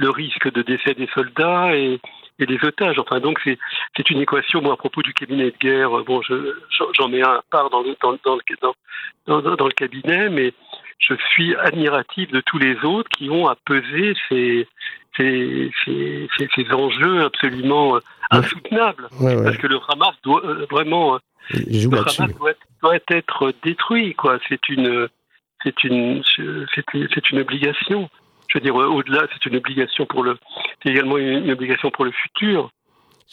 le 0.00 0.10
risque 0.10 0.50
de 0.52 0.62
décès 0.62 0.94
des 0.94 1.08
soldats 1.14 1.76
et, 1.76 2.00
et 2.38 2.46
des 2.46 2.58
otages. 2.64 2.98
Enfin, 2.98 3.20
donc 3.20 3.40
c'est 3.44 4.10
une 4.10 4.20
équation. 4.20 4.62
Moi, 4.62 4.72
à 4.72 4.76
propos 4.76 5.02
du 5.02 5.12
cabinet 5.12 5.50
de 5.50 5.56
guerre, 5.60 5.90
bon, 6.04 6.20
j'en 6.22 7.08
mets 7.08 7.22
un 7.22 7.42
part 7.50 7.70
dans 7.70 7.82
le, 7.82 7.94
dans, 8.02 8.16
dans, 8.24 8.36
le, 8.36 9.56
dans, 9.56 9.66
le 9.66 9.72
cabinet, 9.72 10.30
mais 10.30 10.52
je 10.98 11.14
suis 11.32 11.54
admiratif 11.56 12.30
de 12.32 12.40
tous 12.40 12.58
les 12.58 12.76
autres 12.84 13.10
qui 13.10 13.28
ont 13.30 13.46
à 13.46 13.56
peser 13.64 14.14
ces, 14.28 14.66
ces, 15.16 15.70
ces, 15.84 16.28
ces 16.54 16.72
enjeux 16.72 17.24
absolument 17.24 17.96
euh, 17.96 18.00
insoutenables. 18.30 19.08
Parce 19.20 19.56
que 19.58 19.66
le 19.66 19.78
Hamas 19.88 20.14
doit 20.22 20.44
euh, 20.44 20.66
vraiment, 20.70 21.16
euh, 21.16 21.18
le 21.52 21.98
Hamas 21.98 22.34
doit, 22.38 22.52
doit, 22.82 22.96
être 23.10 23.52
détruit. 23.62 24.14
Quoi. 24.14 24.38
C'est 24.48 24.68
une, 24.68 25.08
c'est 25.62 25.84
une, 25.84 26.22
c'est 26.34 27.30
une 27.30 27.38
obligation. 27.40 28.08
je 28.48 28.58
veux 28.58 28.62
dire, 28.62 28.74
au-delà, 28.74 29.26
c'est 29.32 29.46
une 29.46 29.56
obligation 29.56 30.06
pour 30.06 30.22
le, 30.22 30.38
c'est 30.82 30.90
également 30.90 31.18
une, 31.18 31.50
obligation 31.50 31.90
pour 31.90 32.04
le 32.04 32.12
futur. 32.12 32.70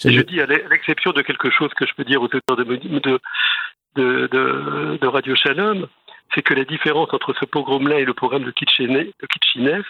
Et 0.06 0.12
je 0.12 0.22
dis, 0.22 0.40
à 0.42 0.46
l'exception 0.46 1.12
de 1.12 1.22
quelque 1.22 1.50
chose 1.50 1.74
que 1.74 1.88
je 1.88 1.94
peux 1.96 2.04
dire 2.04 2.22
aux 2.22 2.26
auteurs 2.26 2.56
de, 2.56 2.64
de, 2.64 3.20
de, 3.96 4.98
de 5.02 5.08
Radio 5.08 5.36
Shalom, 5.36 5.88
c'est 6.36 6.44
que 6.44 6.54
la 6.54 6.66
différence 6.66 7.14
entre 7.14 7.34
ce 7.40 7.46
pogrom-là 7.46 8.00
et 8.00 8.06
le 8.06 8.14
programme 8.14 8.44
de 8.44 8.52
Kitchenev, 8.52 9.86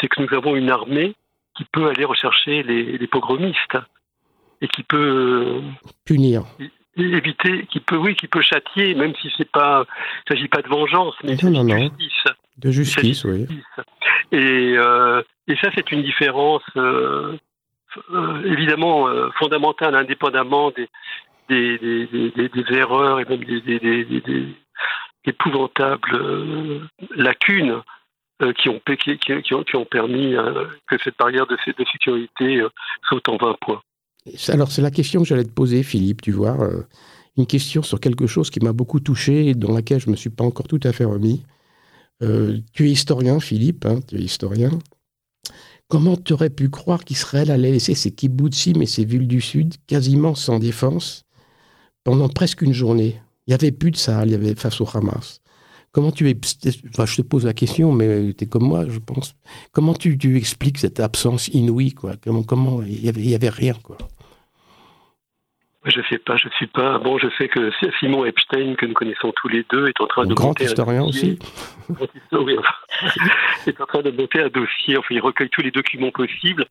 c'est 0.00 0.08
que 0.08 0.20
nous 0.20 0.34
avons 0.36 0.54
une 0.54 0.70
armée 0.70 1.14
qui 1.56 1.64
peut 1.72 1.88
aller 1.88 2.04
rechercher 2.04 2.62
les, 2.62 2.98
les 2.98 3.06
pogromistes 3.06 3.78
et 4.60 4.68
qui 4.68 4.82
peut 4.82 5.62
punir 6.04 6.44
éviter, 6.96 7.66
qui 7.66 7.80
peut, 7.80 7.96
oui, 7.96 8.14
qui 8.16 8.28
peut 8.28 8.42
châtier, 8.42 8.94
même 8.94 9.14
si 9.20 9.32
c'est 9.36 9.50
pas, 9.50 9.84
il 10.26 10.34
s'agit 10.34 10.48
pas 10.48 10.62
de 10.62 10.68
vengeance, 10.68 11.14
mais 11.22 11.36
de 11.36 11.40
justice. 11.40 12.24
De 12.58 12.70
justice, 12.70 13.24
oui. 13.24 13.46
Et, 14.32 14.74
euh, 14.76 15.22
et 15.48 15.56
ça, 15.56 15.70
c'est 15.74 15.90
une 15.92 16.02
différence 16.02 16.62
euh, 16.76 17.36
euh, 18.12 18.42
évidemment 18.44 19.08
fondamentale, 19.38 19.94
indépendamment 19.94 20.70
des 20.70 20.88
des, 21.48 21.78
des, 21.78 22.48
des, 22.48 22.74
erreurs 22.74 23.20
et 23.20 23.26
même 23.26 23.44
des, 23.44 24.46
épouvantables 25.26 26.80
lacunes 27.14 27.82
qui 28.56 28.70
ont, 28.70 28.80
qui, 28.98 29.18
qui, 29.18 29.54
ont, 29.54 29.62
qui 29.62 29.76
ont 29.76 29.84
permis 29.84 30.34
que 30.86 30.96
cette 31.04 31.18
barrière 31.18 31.46
de, 31.46 31.56
de 31.66 31.84
sécurité 31.92 32.62
saute 33.06 33.28
en 33.28 33.36
20 33.36 33.56
points. 33.60 33.82
Alors, 34.48 34.70
c'est 34.70 34.82
la 34.82 34.90
question 34.90 35.22
que 35.22 35.28
j'allais 35.28 35.44
te 35.44 35.50
poser, 35.50 35.82
Philippe, 35.82 36.22
tu 36.22 36.32
vois. 36.32 36.60
Euh, 36.60 36.82
une 37.36 37.46
question 37.46 37.82
sur 37.82 37.98
quelque 37.98 38.26
chose 38.26 38.50
qui 38.50 38.60
m'a 38.60 38.72
beaucoup 38.72 39.00
touché 39.00 39.48
et 39.48 39.54
dans 39.54 39.72
laquelle 39.72 40.00
je 40.00 40.06
ne 40.06 40.12
me 40.12 40.16
suis 40.16 40.30
pas 40.30 40.44
encore 40.44 40.68
tout 40.68 40.80
à 40.84 40.92
fait 40.92 41.04
remis. 41.04 41.42
Euh, 42.22 42.58
tu 42.72 42.88
es 42.88 42.92
historien, 42.92 43.40
Philippe, 43.40 43.86
hein, 43.86 44.00
tu 44.06 44.16
es 44.16 44.20
historien. 44.20 44.70
Comment 45.88 46.16
tu 46.16 46.32
aurais 46.32 46.50
pu 46.50 46.70
croire 46.70 47.04
qu'Israël 47.04 47.50
allait 47.50 47.72
laisser 47.72 47.94
ses 47.94 48.12
kibbutzim 48.12 48.80
et 48.80 48.86
ses 48.86 49.04
villes 49.04 49.28
du 49.28 49.40
Sud 49.40 49.74
quasiment 49.86 50.34
sans 50.34 50.58
défense 50.58 51.24
pendant 52.04 52.28
presque 52.28 52.62
une 52.62 52.72
journée? 52.72 53.20
Il 53.46 53.50
n'y 53.50 53.54
avait 53.54 53.72
plus 53.72 53.90
de 53.90 53.96
ça, 53.96 54.24
il 54.24 54.30
y 54.30 54.34
avait 54.34 54.54
face 54.54 54.80
au 54.80 54.88
Hamas. 54.92 55.40
Comment 55.90 56.10
tu 56.10 56.34
enfin, 56.88 57.04
je 57.04 57.16
te 57.16 57.22
pose 57.22 57.44
la 57.44 57.52
question, 57.52 57.92
mais 57.92 58.32
tu 58.32 58.46
comme 58.46 58.64
moi, 58.64 58.86
je 58.88 58.98
pense. 58.98 59.34
Comment 59.72 59.92
tu, 59.92 60.36
expliques 60.36 60.78
cette 60.78 61.00
absence 61.00 61.48
inouïe 61.48 61.92
Comment 61.92 62.82
il 62.82 63.04
y 63.04 63.10
avait, 63.10 63.34
avait 63.34 63.50
rien 63.50 63.74
quoi? 63.74 63.98
Je 65.84 66.00
sais 66.08 66.18
pas, 66.18 66.36
je 66.36 66.48
suis 66.50 66.68
pas. 66.68 66.98
Bon, 66.98 67.18
je 67.18 67.26
sais 67.38 67.48
que 67.48 67.72
Simon 67.98 68.24
Epstein, 68.24 68.74
que 68.76 68.86
nous 68.86 68.94
connaissons 68.94 69.32
tous 69.32 69.48
les 69.48 69.64
deux, 69.70 69.88
est 69.88 70.00
en 70.00 70.06
train 70.06 70.26
de 70.26 70.34
grand 70.34 70.58
historien 70.60 71.02
aussi. 71.02 71.38
est 73.66 73.80
en 73.80 73.86
train 73.86 74.02
de 74.02 74.10
monter 74.10 74.42
un 74.42 74.48
dossier. 74.48 74.96
Enfin, 74.96 75.08
il 75.14 75.20
recueille 75.20 75.50
tous 75.50 75.62
les 75.62 75.72
documents 75.72 76.12
possibles. 76.12 76.66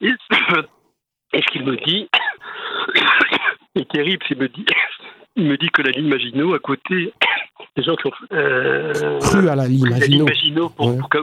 Et, 0.00 0.10
ce 1.34 1.52
qu'il 1.52 1.64
me 1.64 1.76
dit 1.76 2.08
est 3.76 3.90
terrible. 3.90 4.24
Il 4.28 4.38
me 4.38 4.48
dit, 4.48 4.66
il 5.36 5.44
me 5.44 5.56
dit 5.56 5.68
que 5.68 5.82
la 5.82 5.90
ligne 5.90 6.08
Maginot, 6.08 6.54
à 6.54 6.58
côté, 6.58 7.12
des 7.76 7.82
gens 7.84 7.94
qui 7.94 8.08
ont 8.08 8.12
euh, 8.32 9.20
cru 9.20 9.48
à 9.48 9.54
la 9.54 9.68
ligne 9.68 9.88
Maginot, 10.24 10.68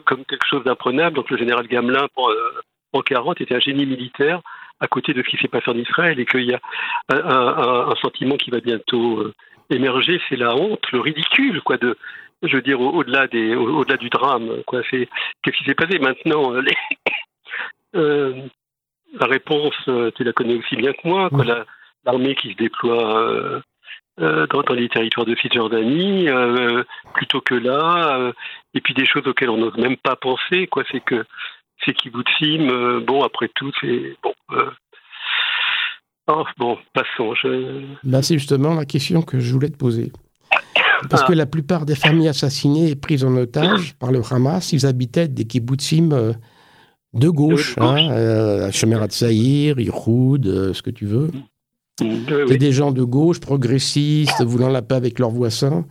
comme, 0.05 0.23
quelque 0.23 0.47
chose 0.49 0.63
d'imprenable. 0.63 1.17
Donc 1.17 1.29
le 1.29 1.37
général 1.37 1.67
Gamelin, 1.67 2.07
pour, 2.15 2.29
euh, 2.29 2.61
en 2.93 3.01
40, 3.01 3.41
était 3.41 3.55
un 3.55 3.59
génie 3.59 3.85
militaire 3.85 4.41
à 4.79 4.87
côté 4.87 5.13
de 5.13 5.21
ce 5.23 5.29
qui 5.29 5.37
s'est 5.37 5.47
passé 5.47 5.69
en 5.69 5.77
Israël 5.77 6.19
et 6.19 6.25
qu'il 6.25 6.45
y 6.45 6.53
a 6.53 6.59
un, 7.09 7.95
sentiment 8.01 8.37
qui 8.37 8.49
va 8.49 8.59
bientôt 8.59 9.19
euh, 9.19 9.33
émerger, 9.69 10.21
c'est 10.29 10.35
la 10.35 10.55
honte, 10.55 10.91
le 10.91 10.99
ridicule, 11.01 11.61
quoi, 11.61 11.77
de, 11.77 11.97
je 12.43 12.55
veux 12.55 12.61
dire, 12.61 12.79
au-delà 12.79 13.27
des, 13.27 13.55
au-delà 13.55 13.97
du 13.97 14.09
drame, 14.09 14.63
quoi. 14.65 14.81
C'est 14.89 15.09
qu'est-ce 15.43 15.57
qui 15.57 15.65
s'est 15.65 15.75
passé? 15.75 15.99
Maintenant 15.99 16.53
euh, 17.95 18.33
La 19.19 19.25
réponse, 19.25 19.73
tu 20.15 20.23
la 20.23 20.33
connais 20.33 20.55
aussi 20.55 20.75
bien 20.75 20.93
que 20.93 21.07
moi, 21.07 21.29
quoi. 21.31 21.43
l'armée 22.05 22.35
qui 22.35 22.51
se 22.51 22.57
déploie 22.57 23.63
euh, 24.21 24.47
dans, 24.47 24.73
les 24.73 24.89
territoires 24.89 25.25
de 25.25 25.35
Cisjordanie, 25.35 26.27
euh, 26.27 26.83
plutôt 27.13 27.39
que 27.39 27.55
là, 27.55 28.17
euh, 28.17 28.33
et 28.73 28.81
puis 28.81 28.93
des 28.93 29.05
choses 29.05 29.25
auxquelles 29.25 29.49
on 29.49 29.57
n'ose 29.57 29.77
même 29.77 29.95
pas 29.95 30.17
penser, 30.17 30.67
quoi. 30.67 30.83
C'est 30.91 30.99
que 30.99 31.23
c'est 31.85 31.93
Kibbutzim, 31.93 33.01
bon, 33.05 33.23
après 33.23 33.49
tout, 33.55 33.71
c'est 33.79 34.15
bon. 34.23 34.33
Oh, 36.27 36.43
bon, 36.57 36.77
passons. 36.93 37.33
Je... 37.35 37.85
C'est 38.21 38.37
justement 38.37 38.75
la 38.75 38.85
question 38.85 39.21
que 39.21 39.39
je 39.39 39.51
voulais 39.51 39.69
te 39.69 39.77
poser. 39.77 40.11
Parce 41.09 41.23
que 41.23 41.31
ah. 41.31 41.35
la 41.35 41.45
plupart 41.45 41.85
des 41.85 41.95
familles 41.95 42.27
assassinées 42.27 42.89
et 42.89 42.95
prises 42.95 43.23
en 43.23 43.35
otage 43.35 43.95
par 43.95 44.11
le 44.11 44.21
Hamas, 44.29 44.73
ils 44.73 44.85
habitaient 44.85 45.27
des 45.27 45.45
kibbutzim 45.45 46.09
de 47.13 47.29
gauche, 47.29 47.75
de 47.75 47.79
gauche. 47.79 47.79
Hein, 47.79 48.71
Shemerat 48.71 49.09
Zahir, 49.09 49.75
ce 49.77 50.81
que 50.81 50.89
tu 50.89 51.05
veux. 51.05 51.31
Et 52.01 52.57
des 52.57 52.71
gens 52.71 52.91
de 52.91 53.03
gauche, 53.03 53.39
progressistes, 53.39 54.43
voulant 54.43 54.69
la 54.69 54.81
paix 54.81 54.95
avec 54.95 55.19
leurs 55.19 55.31
voisins. 55.31 55.85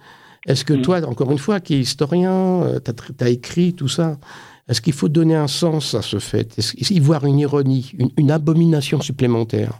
Est-ce 0.46 0.64
que 0.64 0.74
mm. 0.74 0.82
toi, 0.82 1.04
encore 1.06 1.30
une 1.32 1.38
fois, 1.38 1.60
qui 1.60 1.74
es 1.74 1.78
historien, 1.78 2.62
euh, 2.62 2.80
tu 2.80 3.24
as, 3.24 3.28
écrit 3.28 3.74
tout 3.74 3.88
ça, 3.88 4.16
est-ce 4.68 4.80
qu'il 4.80 4.92
faut 4.92 5.08
donner 5.08 5.34
un 5.34 5.46
sens 5.46 5.94
à 5.94 6.02
ce 6.02 6.18
fait? 6.18 6.58
Est-ce 6.58 6.92
y 6.92 7.00
voir 7.00 7.24
une 7.24 7.38
ironie, 7.38 7.92
une, 8.16 8.30
abomination 8.30 9.00
supplémentaire? 9.00 9.72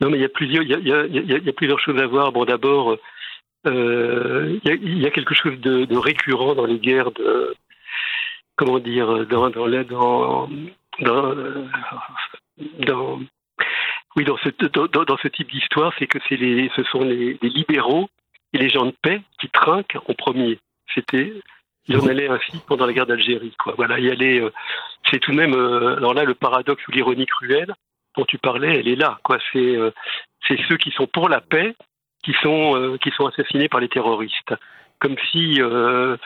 Non, 0.00 0.10
mais 0.10 0.18
il 0.18 0.22
y, 0.22 0.24
a 0.24 0.28
plusieurs, 0.28 0.62
y 0.62 0.72
a, 0.72 1.52
plusieurs 1.52 1.80
choses 1.80 2.00
à 2.00 2.06
voir. 2.06 2.32
Bon, 2.32 2.44
d'abord, 2.44 2.96
euh, 3.66 4.58
il, 4.64 4.98
y 4.98 5.06
a, 5.06 5.10
quelque 5.10 5.34
chose 5.34 5.58
de, 5.60 5.96
récurrent 5.96 6.54
dans 6.54 6.66
les 6.66 6.78
guerres 6.78 7.12
de. 7.12 7.54
Comment 8.56 8.78
dire 8.78 9.26
Dans, 9.26 9.50
dans, 9.50 9.68
dans, 9.68 10.48
dans 12.86 13.20
oui, 14.16 14.24
dans 14.24 14.38
ce, 14.38 14.48
dans, 14.48 15.16
ce 15.18 15.28
type 15.28 15.50
d'histoire, 15.50 15.92
c'est 15.98 16.06
que 16.06 16.18
c'est 16.26 16.36
les, 16.36 16.70
ce 16.74 16.82
sont 16.84 17.04
les, 17.04 17.38
libéraux 17.42 18.08
et 18.54 18.58
les 18.58 18.70
gens 18.70 18.86
de 18.86 18.94
paix 19.02 19.20
qui 19.38 19.48
trinquent 19.50 19.98
en 20.08 20.14
premier. 20.14 20.58
C'était, 20.94 21.34
il 21.88 21.96
en 21.96 22.06
allait 22.06 22.28
ainsi 22.28 22.58
pendant 22.66 22.86
la 22.86 22.92
guerre 22.92 23.06
d'Algérie, 23.06 23.54
quoi. 23.58 23.74
Voilà, 23.76 23.98
il 23.98 24.10
allait, 24.10 24.40
euh, 24.40 24.50
c'est 25.10 25.20
tout 25.20 25.30
de 25.30 25.36
même, 25.36 25.54
euh, 25.54 25.96
alors 25.96 26.14
là, 26.14 26.24
le 26.24 26.34
paradoxe 26.34 26.86
ou 26.88 26.92
l'ironie 26.92 27.26
cruelle 27.26 27.74
dont 28.16 28.24
tu 28.24 28.38
parlais, 28.38 28.78
elle 28.80 28.88
est 28.88 28.96
là, 28.96 29.18
quoi. 29.22 29.38
C'est, 29.52 29.76
euh, 29.76 29.90
c'est 30.46 30.58
ceux 30.68 30.76
qui 30.76 30.90
sont 30.90 31.06
pour 31.06 31.28
la 31.28 31.40
paix 31.40 31.74
qui 32.24 32.32
sont, 32.42 32.98
qui 33.00 33.10
sont 33.10 33.26
assassinés 33.26 33.68
par 33.68 33.78
les 33.78 33.88
terroristes, 33.88 34.52
comme 34.98 35.14
si 35.30 35.60
il, 35.60 36.18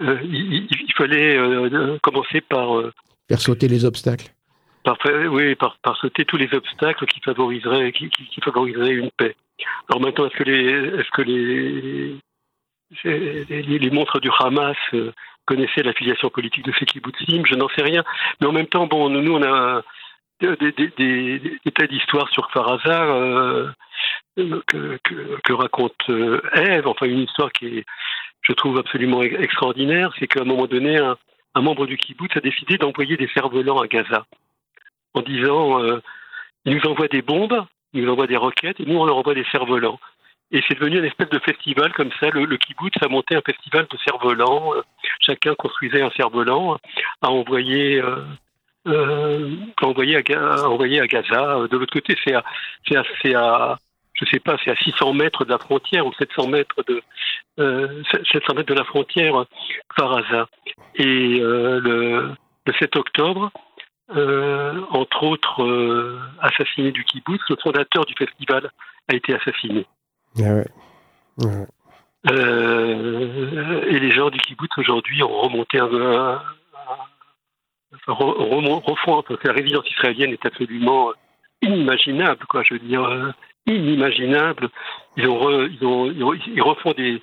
il, 0.00 0.92
fallait 0.96 1.36
commencer 2.02 2.40
par 2.40 2.68
faire 3.28 3.40
sauter 3.40 3.66
les 3.66 3.84
obstacles 3.84 4.32
par, 4.84 4.96
oui, 5.30 5.56
par, 5.56 5.76
par, 5.82 5.96
sauter 5.96 6.24
tous 6.24 6.36
les 6.36 6.52
obstacles 6.54 7.04
qui 7.06 7.20
favoriseraient, 7.20 7.90
qui, 7.90 8.08
qui, 8.10 8.40
favoriseraient 8.40 8.94
une 8.94 9.10
paix. 9.10 9.34
Alors 9.88 10.00
maintenant, 10.00 10.26
est-ce 10.26 10.36
que 10.36 10.44
les, 10.44 11.00
est-ce 11.00 11.10
que 11.10 11.22
les, 11.22 12.16
les, 13.04 13.90
montres 13.90 14.20
du 14.20 14.30
Hamas 14.38 14.76
euh, 14.94 15.12
connaissaient 15.44 15.82
l'affiliation 15.82 16.30
politique 16.30 16.64
de 16.64 16.72
ces 16.78 16.86
kibbutzim 16.86 17.42
Je 17.44 17.54
n'en 17.54 17.68
sais 17.68 17.82
rien. 17.82 18.04
Mais 18.40 18.46
en 18.46 18.52
même 18.52 18.66
temps, 18.66 18.86
bon, 18.86 19.08
nous, 19.08 19.32
on 19.32 19.42
a 19.42 19.82
des, 20.40 21.72
tas 21.74 21.86
d'histoires 21.86 22.28
sur 22.30 22.50
Faraza 22.50 23.04
euh, 23.04 23.70
que, 24.66 25.52
raconte 25.52 26.08
euh, 26.08 26.40
Ève. 26.54 26.86
Enfin, 26.86 27.06
une 27.06 27.20
histoire 27.20 27.52
qui 27.52 27.78
est, 27.78 27.84
je 28.42 28.52
trouve, 28.52 28.78
absolument 28.78 29.22
extraordinaire. 29.22 30.12
C'est 30.18 30.26
qu'à 30.26 30.40
un 30.40 30.44
moment 30.44 30.66
donné, 30.66 30.98
un, 30.98 31.16
membre 31.60 31.86
du 31.86 31.96
kibbutz 31.96 32.36
a 32.36 32.40
décidé 32.40 32.78
d'envoyer 32.78 33.16
des 33.16 33.28
cerfs-volants 33.28 33.80
à 33.80 33.86
Gaza 33.86 34.26
en 35.14 35.22
disant 35.22 35.82
euh, 35.82 36.00
ils 36.64 36.76
nous 36.76 36.86
envoient 36.86 37.08
des 37.08 37.22
bombes, 37.22 37.64
ils 37.92 38.04
nous 38.04 38.12
envoient 38.12 38.26
des 38.26 38.36
roquettes, 38.36 38.80
et 38.80 38.86
nous 38.86 38.96
on 38.96 39.04
leur 39.04 39.16
envoie 39.16 39.34
des 39.34 39.44
cerfs-volants. 39.50 39.98
Et 40.52 40.62
c'est 40.66 40.74
devenu 40.78 40.98
une 40.98 41.04
espèce 41.04 41.28
de 41.28 41.38
festival 41.38 41.92
comme 41.92 42.10
ça. 42.18 42.28
Le, 42.30 42.44
le 42.44 42.56
kibbutz 42.56 42.94
a 43.02 43.08
monté 43.08 43.36
un 43.36 43.42
festival 43.44 43.86
de 43.90 43.96
cerfs-volants. 43.98 44.74
Euh, 44.74 44.82
chacun 45.20 45.54
construisait 45.54 46.02
un 46.02 46.10
cerf-volant 46.10 46.78
envoyer, 47.22 48.02
euh, 48.02 48.16
euh, 48.88 49.56
à 49.80 49.86
envoyer, 49.86 50.16
à, 50.16 51.02
à 51.02 51.06
Gaza. 51.06 51.66
De 51.70 51.76
l'autre 51.76 51.92
côté, 51.92 52.16
c'est 52.24 52.34
à, 52.34 52.44
c'est 52.88 52.96
à, 52.96 53.04
c'est 53.22 53.34
à, 53.34 53.78
je 54.14 54.24
sais 54.26 54.40
pas, 54.40 54.56
c'est 54.64 54.70
à 54.72 54.76
600 54.76 55.12
mètres 55.14 55.44
de 55.44 55.50
la 55.50 55.58
frontière 55.58 56.04
ou 56.04 56.12
700 56.14 56.48
mètres 56.48 56.82
de, 56.88 57.00
euh, 57.60 58.02
700 58.32 58.54
mètres 58.54 58.72
de 58.72 58.78
la 58.78 58.84
frontière 58.84 59.44
par 59.96 60.16
hasard. 60.16 60.48
Et 60.96 61.38
le, 61.38 62.34
le 62.66 62.72
7 62.78 62.96
octobre, 62.96 63.52
euh, 64.16 64.80
entre 64.90 65.22
autres 65.22 65.62
euh, 65.62 66.18
assassiné 66.40 66.90
du 66.90 67.04
kibbutz, 67.04 67.42
le 67.48 67.56
fondateur 67.62 68.04
du 68.06 68.14
festival 68.14 68.70
a 69.08 69.14
été 69.14 69.34
assassiné. 69.34 69.86
Ah 70.38 70.62
euh, 72.30 73.82
et 73.88 73.98
les 73.98 74.12
gens 74.12 74.28
du 74.28 74.38
kibbutz 74.38 74.76
aujourd'hui 74.76 75.22
ont 75.22 75.40
remonté 75.40 75.78
un, 75.78 75.86
un, 75.86 76.42
refont, 78.06 79.22
parce 79.22 79.40
que 79.40 79.48
la 79.48 79.54
résidence 79.54 79.88
israélienne 79.90 80.32
est 80.32 80.44
absolument 80.44 81.12
inimaginable, 81.62 82.44
quoi. 82.46 82.62
Je 82.62 82.74
veux 82.74 82.80
dire, 82.80 83.32
inimaginable. 83.66 84.68
Ils 85.16 85.26
ont, 85.28 85.66
ils 85.66 85.84
ont, 85.84 86.34
ils 86.34 86.62
refont 86.62 86.92
des, 86.92 87.22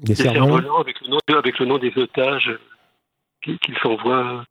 des, 0.00 0.20
avec 0.26 1.00
le 1.00 1.08
nom, 1.08 1.18
avec 1.28 1.58
le 1.58 1.66
nom 1.66 1.78
des 1.78 1.92
otages 1.96 2.58
qu'ils 3.42 3.78
s'envoient 3.80 4.44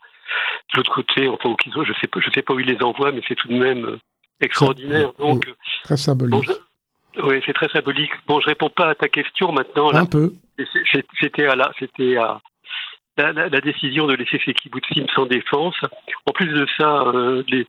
de 0.74 0.78
l'autre 0.78 0.94
côté, 0.94 1.28
enfin, 1.28 1.56
je 1.66 1.94
sais 2.02 2.08
pas, 2.08 2.20
je 2.20 2.30
sais 2.32 2.42
pas 2.42 2.54
où 2.54 2.60
ils 2.60 2.68
les 2.68 2.82
envoient, 2.82 3.12
mais 3.12 3.22
c'est 3.28 3.36
tout 3.36 3.48
de 3.48 3.58
même 3.58 3.98
extraordinaire. 4.42 5.14
Donc, 5.20 5.48
très 5.84 5.98
symbolique. 5.98 6.50
Oui, 7.24 7.42
c'est 7.46 7.54
très 7.54 7.70
symbolique. 7.70 8.12
Bon, 8.28 8.40
je 8.40 8.48
réponds 8.48 8.70
pas 8.70 8.90
à 8.90 8.96
ta 8.96 9.08
question 9.08 9.52
maintenant. 9.52 9.94
Un 9.94 10.06
peu. 10.06 10.34
C'était 11.20 11.46
à 11.46 11.56
la, 11.56 11.72
c'était 11.80 12.18
à 12.18 12.40
la, 13.18 13.32
la, 13.32 13.62
décision 13.62 14.08
de 14.08 14.16
laisser 14.16 14.40
ces 14.44 14.54
kibbutzim 14.54 15.06
sans 15.16 15.26
défense. 15.26 15.76
En 16.26 16.32
plus 16.32 16.48
de 16.48 16.68
ça, 16.78 17.02
euh, 17.02 17.44
les, 17.48 17.68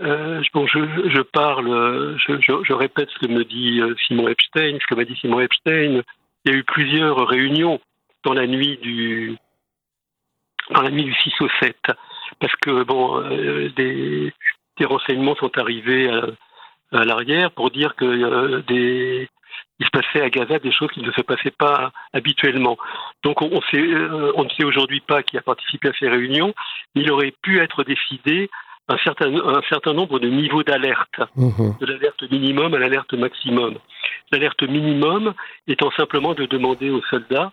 euh, 0.00 0.42
bon, 0.54 0.66
je, 0.66 0.78
je, 1.10 1.20
parle, 1.22 2.16
je, 2.26 2.40
je, 2.40 2.52
je, 2.62 2.72
répète 2.72 3.08
ce 3.10 3.26
que 3.26 3.32
me 3.32 3.44
dit 3.44 3.80
euh, 3.80 3.94
Simon 4.06 4.28
Epstein, 4.28 4.78
ce 4.80 4.86
que 4.86 4.94
m'a 4.94 5.04
dit 5.04 5.16
Simon 5.16 5.40
Epstein. 5.40 6.02
Il 6.44 6.52
y 6.52 6.54
a 6.54 6.58
eu 6.58 6.64
plusieurs 6.64 7.26
réunions 7.26 7.80
dans 8.24 8.32
la 8.32 8.46
nuit 8.46 8.78
du 8.78 9.36
dans 10.70 10.82
la 10.82 10.90
nuit 10.90 11.04
du 11.04 11.14
6 11.14 11.32
au 11.40 11.48
7, 11.60 11.76
parce 12.40 12.54
que 12.56 12.82
bon, 12.84 13.22
euh, 13.22 13.70
des, 13.74 14.32
des, 14.76 14.84
renseignements 14.84 15.34
sont 15.36 15.56
arrivés 15.56 16.08
à, 16.10 16.26
à 16.92 17.04
l'arrière 17.04 17.50
pour 17.50 17.70
dire 17.70 17.94
que 17.96 18.04
euh, 18.04 18.62
des 18.68 19.28
il 19.80 19.86
se 19.86 19.90
passait 19.90 20.20
à 20.20 20.28
Gaza 20.28 20.58
des 20.58 20.72
choses 20.72 20.90
qui 20.90 21.02
ne 21.02 21.12
se 21.12 21.20
passaient 21.20 21.52
pas 21.56 21.92
habituellement. 22.12 22.76
Donc 23.22 23.42
on, 23.42 23.60
sait, 23.70 23.78
euh, 23.78 24.32
on 24.34 24.44
ne 24.44 24.48
sait 24.50 24.64
aujourd'hui 24.64 25.00
pas 25.00 25.22
qui 25.22 25.38
a 25.38 25.40
participé 25.40 25.88
à 25.88 25.92
ces 25.98 26.08
réunions. 26.08 26.52
Il 26.96 27.10
aurait 27.12 27.34
pu 27.42 27.60
être 27.60 27.84
décidé 27.84 28.50
un 28.88 28.98
certain, 28.98 29.32
un 29.32 29.60
certain 29.68 29.92
nombre 29.92 30.18
de 30.18 30.28
niveaux 30.28 30.64
d'alerte, 30.64 31.20
mhm. 31.36 31.76
de 31.80 31.86
l'alerte 31.86 32.22
minimum 32.30 32.74
à 32.74 32.78
l'alerte 32.78 33.12
maximum. 33.12 33.76
L'alerte 34.32 34.62
minimum 34.62 35.34
étant 35.68 35.90
simplement 35.92 36.34
de 36.34 36.46
demander 36.46 36.90
aux 36.90 37.02
soldats 37.02 37.52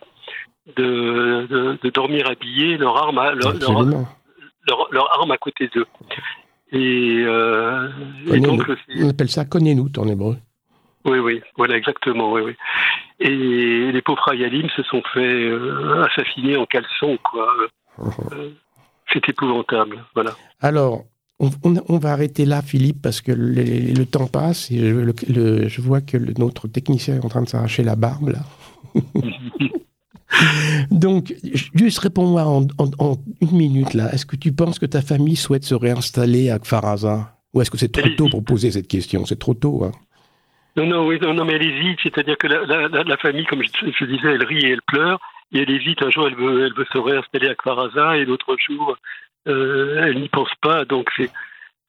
de, 0.77 1.45
de, 1.47 1.77
de 1.81 1.89
dormir 1.89 2.27
habillés, 2.27 2.77
leur 2.77 2.97
arme, 2.97 3.19
à, 3.19 3.33
leur, 3.33 3.53
leur, 3.53 4.87
leur, 4.91 5.19
arme 5.19 5.31
à 5.31 5.37
côté 5.37 5.69
d'eux. 5.73 5.85
Et, 6.75 7.23
euh, 7.25 7.87
et 8.33 8.39
donc, 8.41 8.63
on 8.99 9.09
appelle 9.09 9.29
ça 9.29 9.45
connais-nous 9.45 9.89
en 9.97 10.07
hébreu. 10.09 10.35
Oui, 11.05 11.19
oui, 11.19 11.41
voilà, 11.55 11.77
exactement, 11.77 12.33
oui, 12.33 12.41
oui. 12.41 12.55
Et 13.19 13.91
les 13.93 14.01
pauvres 14.01 14.27
Hayalim 14.29 14.67
se 14.75 14.83
sont 14.83 15.01
fait 15.13 15.19
euh, 15.19 16.03
assassiner 16.03 16.57
en 16.57 16.65
caleçon, 16.65 17.17
quoi. 17.23 17.47
Euh, 17.97 18.49
c'est 19.13 19.29
épouvantable, 19.29 20.03
voilà. 20.13 20.31
Alors, 20.59 21.05
on, 21.39 21.49
on, 21.87 21.97
va 21.97 22.11
arrêter 22.11 22.43
là, 22.43 22.61
Philippe, 22.61 23.01
parce 23.01 23.21
que 23.21 23.31
le, 23.31 23.63
le 23.63 24.05
temps 24.05 24.27
passe 24.27 24.69
et 24.69 24.79
je, 24.79 25.31
le, 25.31 25.69
je 25.69 25.81
vois 25.81 26.01
que 26.01 26.17
notre 26.37 26.67
technicien 26.67 27.15
est 27.15 27.23
en 27.23 27.29
train 27.29 27.43
de 27.43 27.47
s'arracher 27.47 27.83
la 27.83 27.95
barbe, 27.95 28.33
là. 28.33 28.39
Donc, 30.91 31.33
juste 31.73 31.99
réponds-moi 31.99 32.43
en, 32.43 32.67
en, 32.77 33.17
une 33.41 33.57
minute, 33.57 33.93
là. 33.93 34.13
Est-ce 34.13 34.25
que 34.25 34.35
tu 34.35 34.51
penses 34.51 34.79
que 34.79 34.85
ta 34.85 35.01
famille 35.01 35.35
souhaite 35.35 35.63
se 35.63 35.75
réinstaller 35.75 36.49
à 36.49 36.59
Kfaraza? 36.59 37.37
Ou 37.53 37.61
est-ce 37.61 37.71
que 37.71 37.77
c'est 37.77 37.91
trop 37.91 38.09
tôt 38.17 38.27
pour 38.29 38.43
poser 38.43 38.71
cette 38.71 38.87
question? 38.87 39.25
C'est 39.25 39.39
trop 39.39 39.53
tôt, 39.53 39.83
hein 39.85 39.91
non, 40.75 40.87
non, 40.87 41.07
oui, 41.07 41.19
non, 41.21 41.33
non, 41.33 41.45
mais 41.45 41.53
elle 41.53 41.63
hésite. 41.63 41.99
C'est-à-dire 42.03 42.37
que 42.37 42.47
la, 42.47 42.65
la, 42.65 43.03
la, 43.03 43.17
famille, 43.17 43.45
comme 43.45 43.63
je, 43.63 43.69
je, 43.97 44.05
disais, 44.05 44.33
elle 44.33 44.43
rit 44.43 44.65
et 44.65 44.71
elle 44.71 44.81
pleure. 44.81 45.19
Et 45.53 45.61
elle 45.61 45.69
hésite. 45.69 46.01
Un 46.01 46.09
jour, 46.09 46.27
elle 46.27 46.35
veut, 46.35 46.65
elle 46.65 46.73
veut 46.73 46.87
se 46.91 46.97
réinstaller 46.97 47.47
à 47.47 47.55
Kvaraza 47.55 48.17
et 48.17 48.25
l'autre 48.25 48.57
jour, 48.57 48.97
euh, 49.47 50.03
elle 50.03 50.19
n'y 50.19 50.27
pense 50.27 50.53
pas. 50.61 50.83
Donc, 50.83 51.09
c'est, 51.15 51.29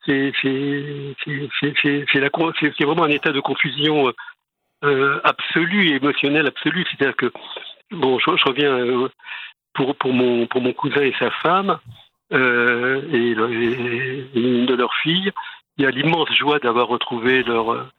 c'est, 0.06 0.32
vraiment 2.84 3.04
un 3.04 3.10
état 3.10 3.32
de 3.32 3.40
confusion 3.40 4.12
euh, 4.84 5.20
absolue 5.24 5.88
et 5.88 5.96
émotionnelle 5.96 6.46
absolue. 6.46 6.84
C'est-à-dire 6.90 7.16
que, 7.16 7.32
bon, 7.90 8.18
je, 8.18 8.36
je 8.36 8.44
reviens 8.48 8.72
euh, 8.72 9.08
pour, 9.74 9.96
pour, 9.96 10.12
mon, 10.12 10.46
pour 10.46 10.60
mon 10.60 10.72
cousin 10.72 11.02
et 11.02 11.14
sa 11.18 11.30
femme 11.30 11.78
euh, 12.32 13.02
et, 13.12 13.30
et, 13.30 14.40
une 14.40 14.66
de 14.66 14.74
leurs 14.74 14.94
filles. 15.02 15.32
Il 15.78 15.84
y 15.84 15.86
a 15.86 15.90
l'immense 15.90 16.32
joie 16.34 16.58
d'avoir 16.58 16.88
retrouvé 16.88 17.42
leur 17.42 17.90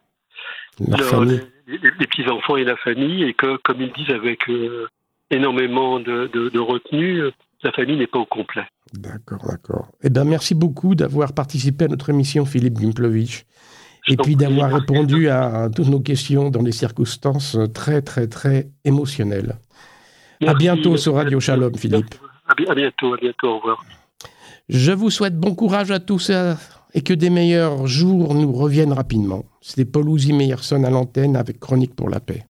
les, 0.80 1.92
petits-enfants 2.08 2.58
et 2.58 2.64
la 2.64 2.78
famille, 2.78 3.24
et 3.24 3.34
que, 3.34 3.58
comme 3.58 3.82
ils 3.82 3.92
disent 3.94 4.12
avec 4.14 4.50
euh, 4.50 4.88
énormément 5.30 6.00
de, 6.00 6.28
de, 6.28 6.60
retenue, 6.60 7.22
la 7.64 7.72
famille 7.72 7.98
n'est 7.98 8.08
pas 8.08 8.20
au 8.20 8.26
complet. 8.26 8.66
D'accord, 8.94 9.46
d'accord. 9.48 9.88
Eh 10.04 10.10
bien, 10.10 10.24
merci 10.24 10.56
beaucoup 10.56 10.96
d'avoir 10.96 11.34
participé 11.34 11.86
à 11.86 11.88
notre 11.88 12.10
émission, 12.10 12.46
Philippe 12.46 12.80
Gimplovitch, 12.80 13.46
et 14.08 14.16
puis 14.18 14.36
d'avoir 14.36 14.72
répondu 14.72 15.28
à 15.30 15.70
toutes 15.76 15.90
nos 15.90 16.00
questions 16.00 16.50
dans 16.50 16.64
des 16.64 16.72
circonstances 16.72 17.58
très, 17.74 18.02
très, 18.02 18.28
très 18.28 18.70
émotionnelles. 18.86 19.58
À 20.46 20.54
bientôt 20.54 20.98
sur 20.98 21.16
Radio 21.16 21.40
Shalom, 21.40 21.76
Philippe. 21.76 22.16
À 22.48 22.74
bientôt, 22.76 23.14
à 23.14 23.18
bientôt, 23.18 23.48
au 23.48 23.58
revoir. 23.58 23.86
Je 24.70 24.92
vous 24.92 25.10
souhaite 25.10 25.38
bon 25.38 25.56
courage 25.56 25.92
à 25.92 26.00
tous 26.00 26.32
et 26.94 27.02
que 27.02 27.14
des 27.14 27.30
meilleurs 27.30 27.88
jours 27.88 28.34
nous 28.34 28.52
reviennent 28.52 28.94
rapidement. 28.94 29.46
C'était 29.62 29.86
Paul 29.86 30.10
Ouzy 30.10 30.34
Meyerson 30.34 30.84
à 30.84 30.90
l'antenne 30.90 31.36
avec 31.36 31.60
Chronique 31.60 31.96
pour 31.96 32.10
la 32.10 32.20
paix. 32.20 32.44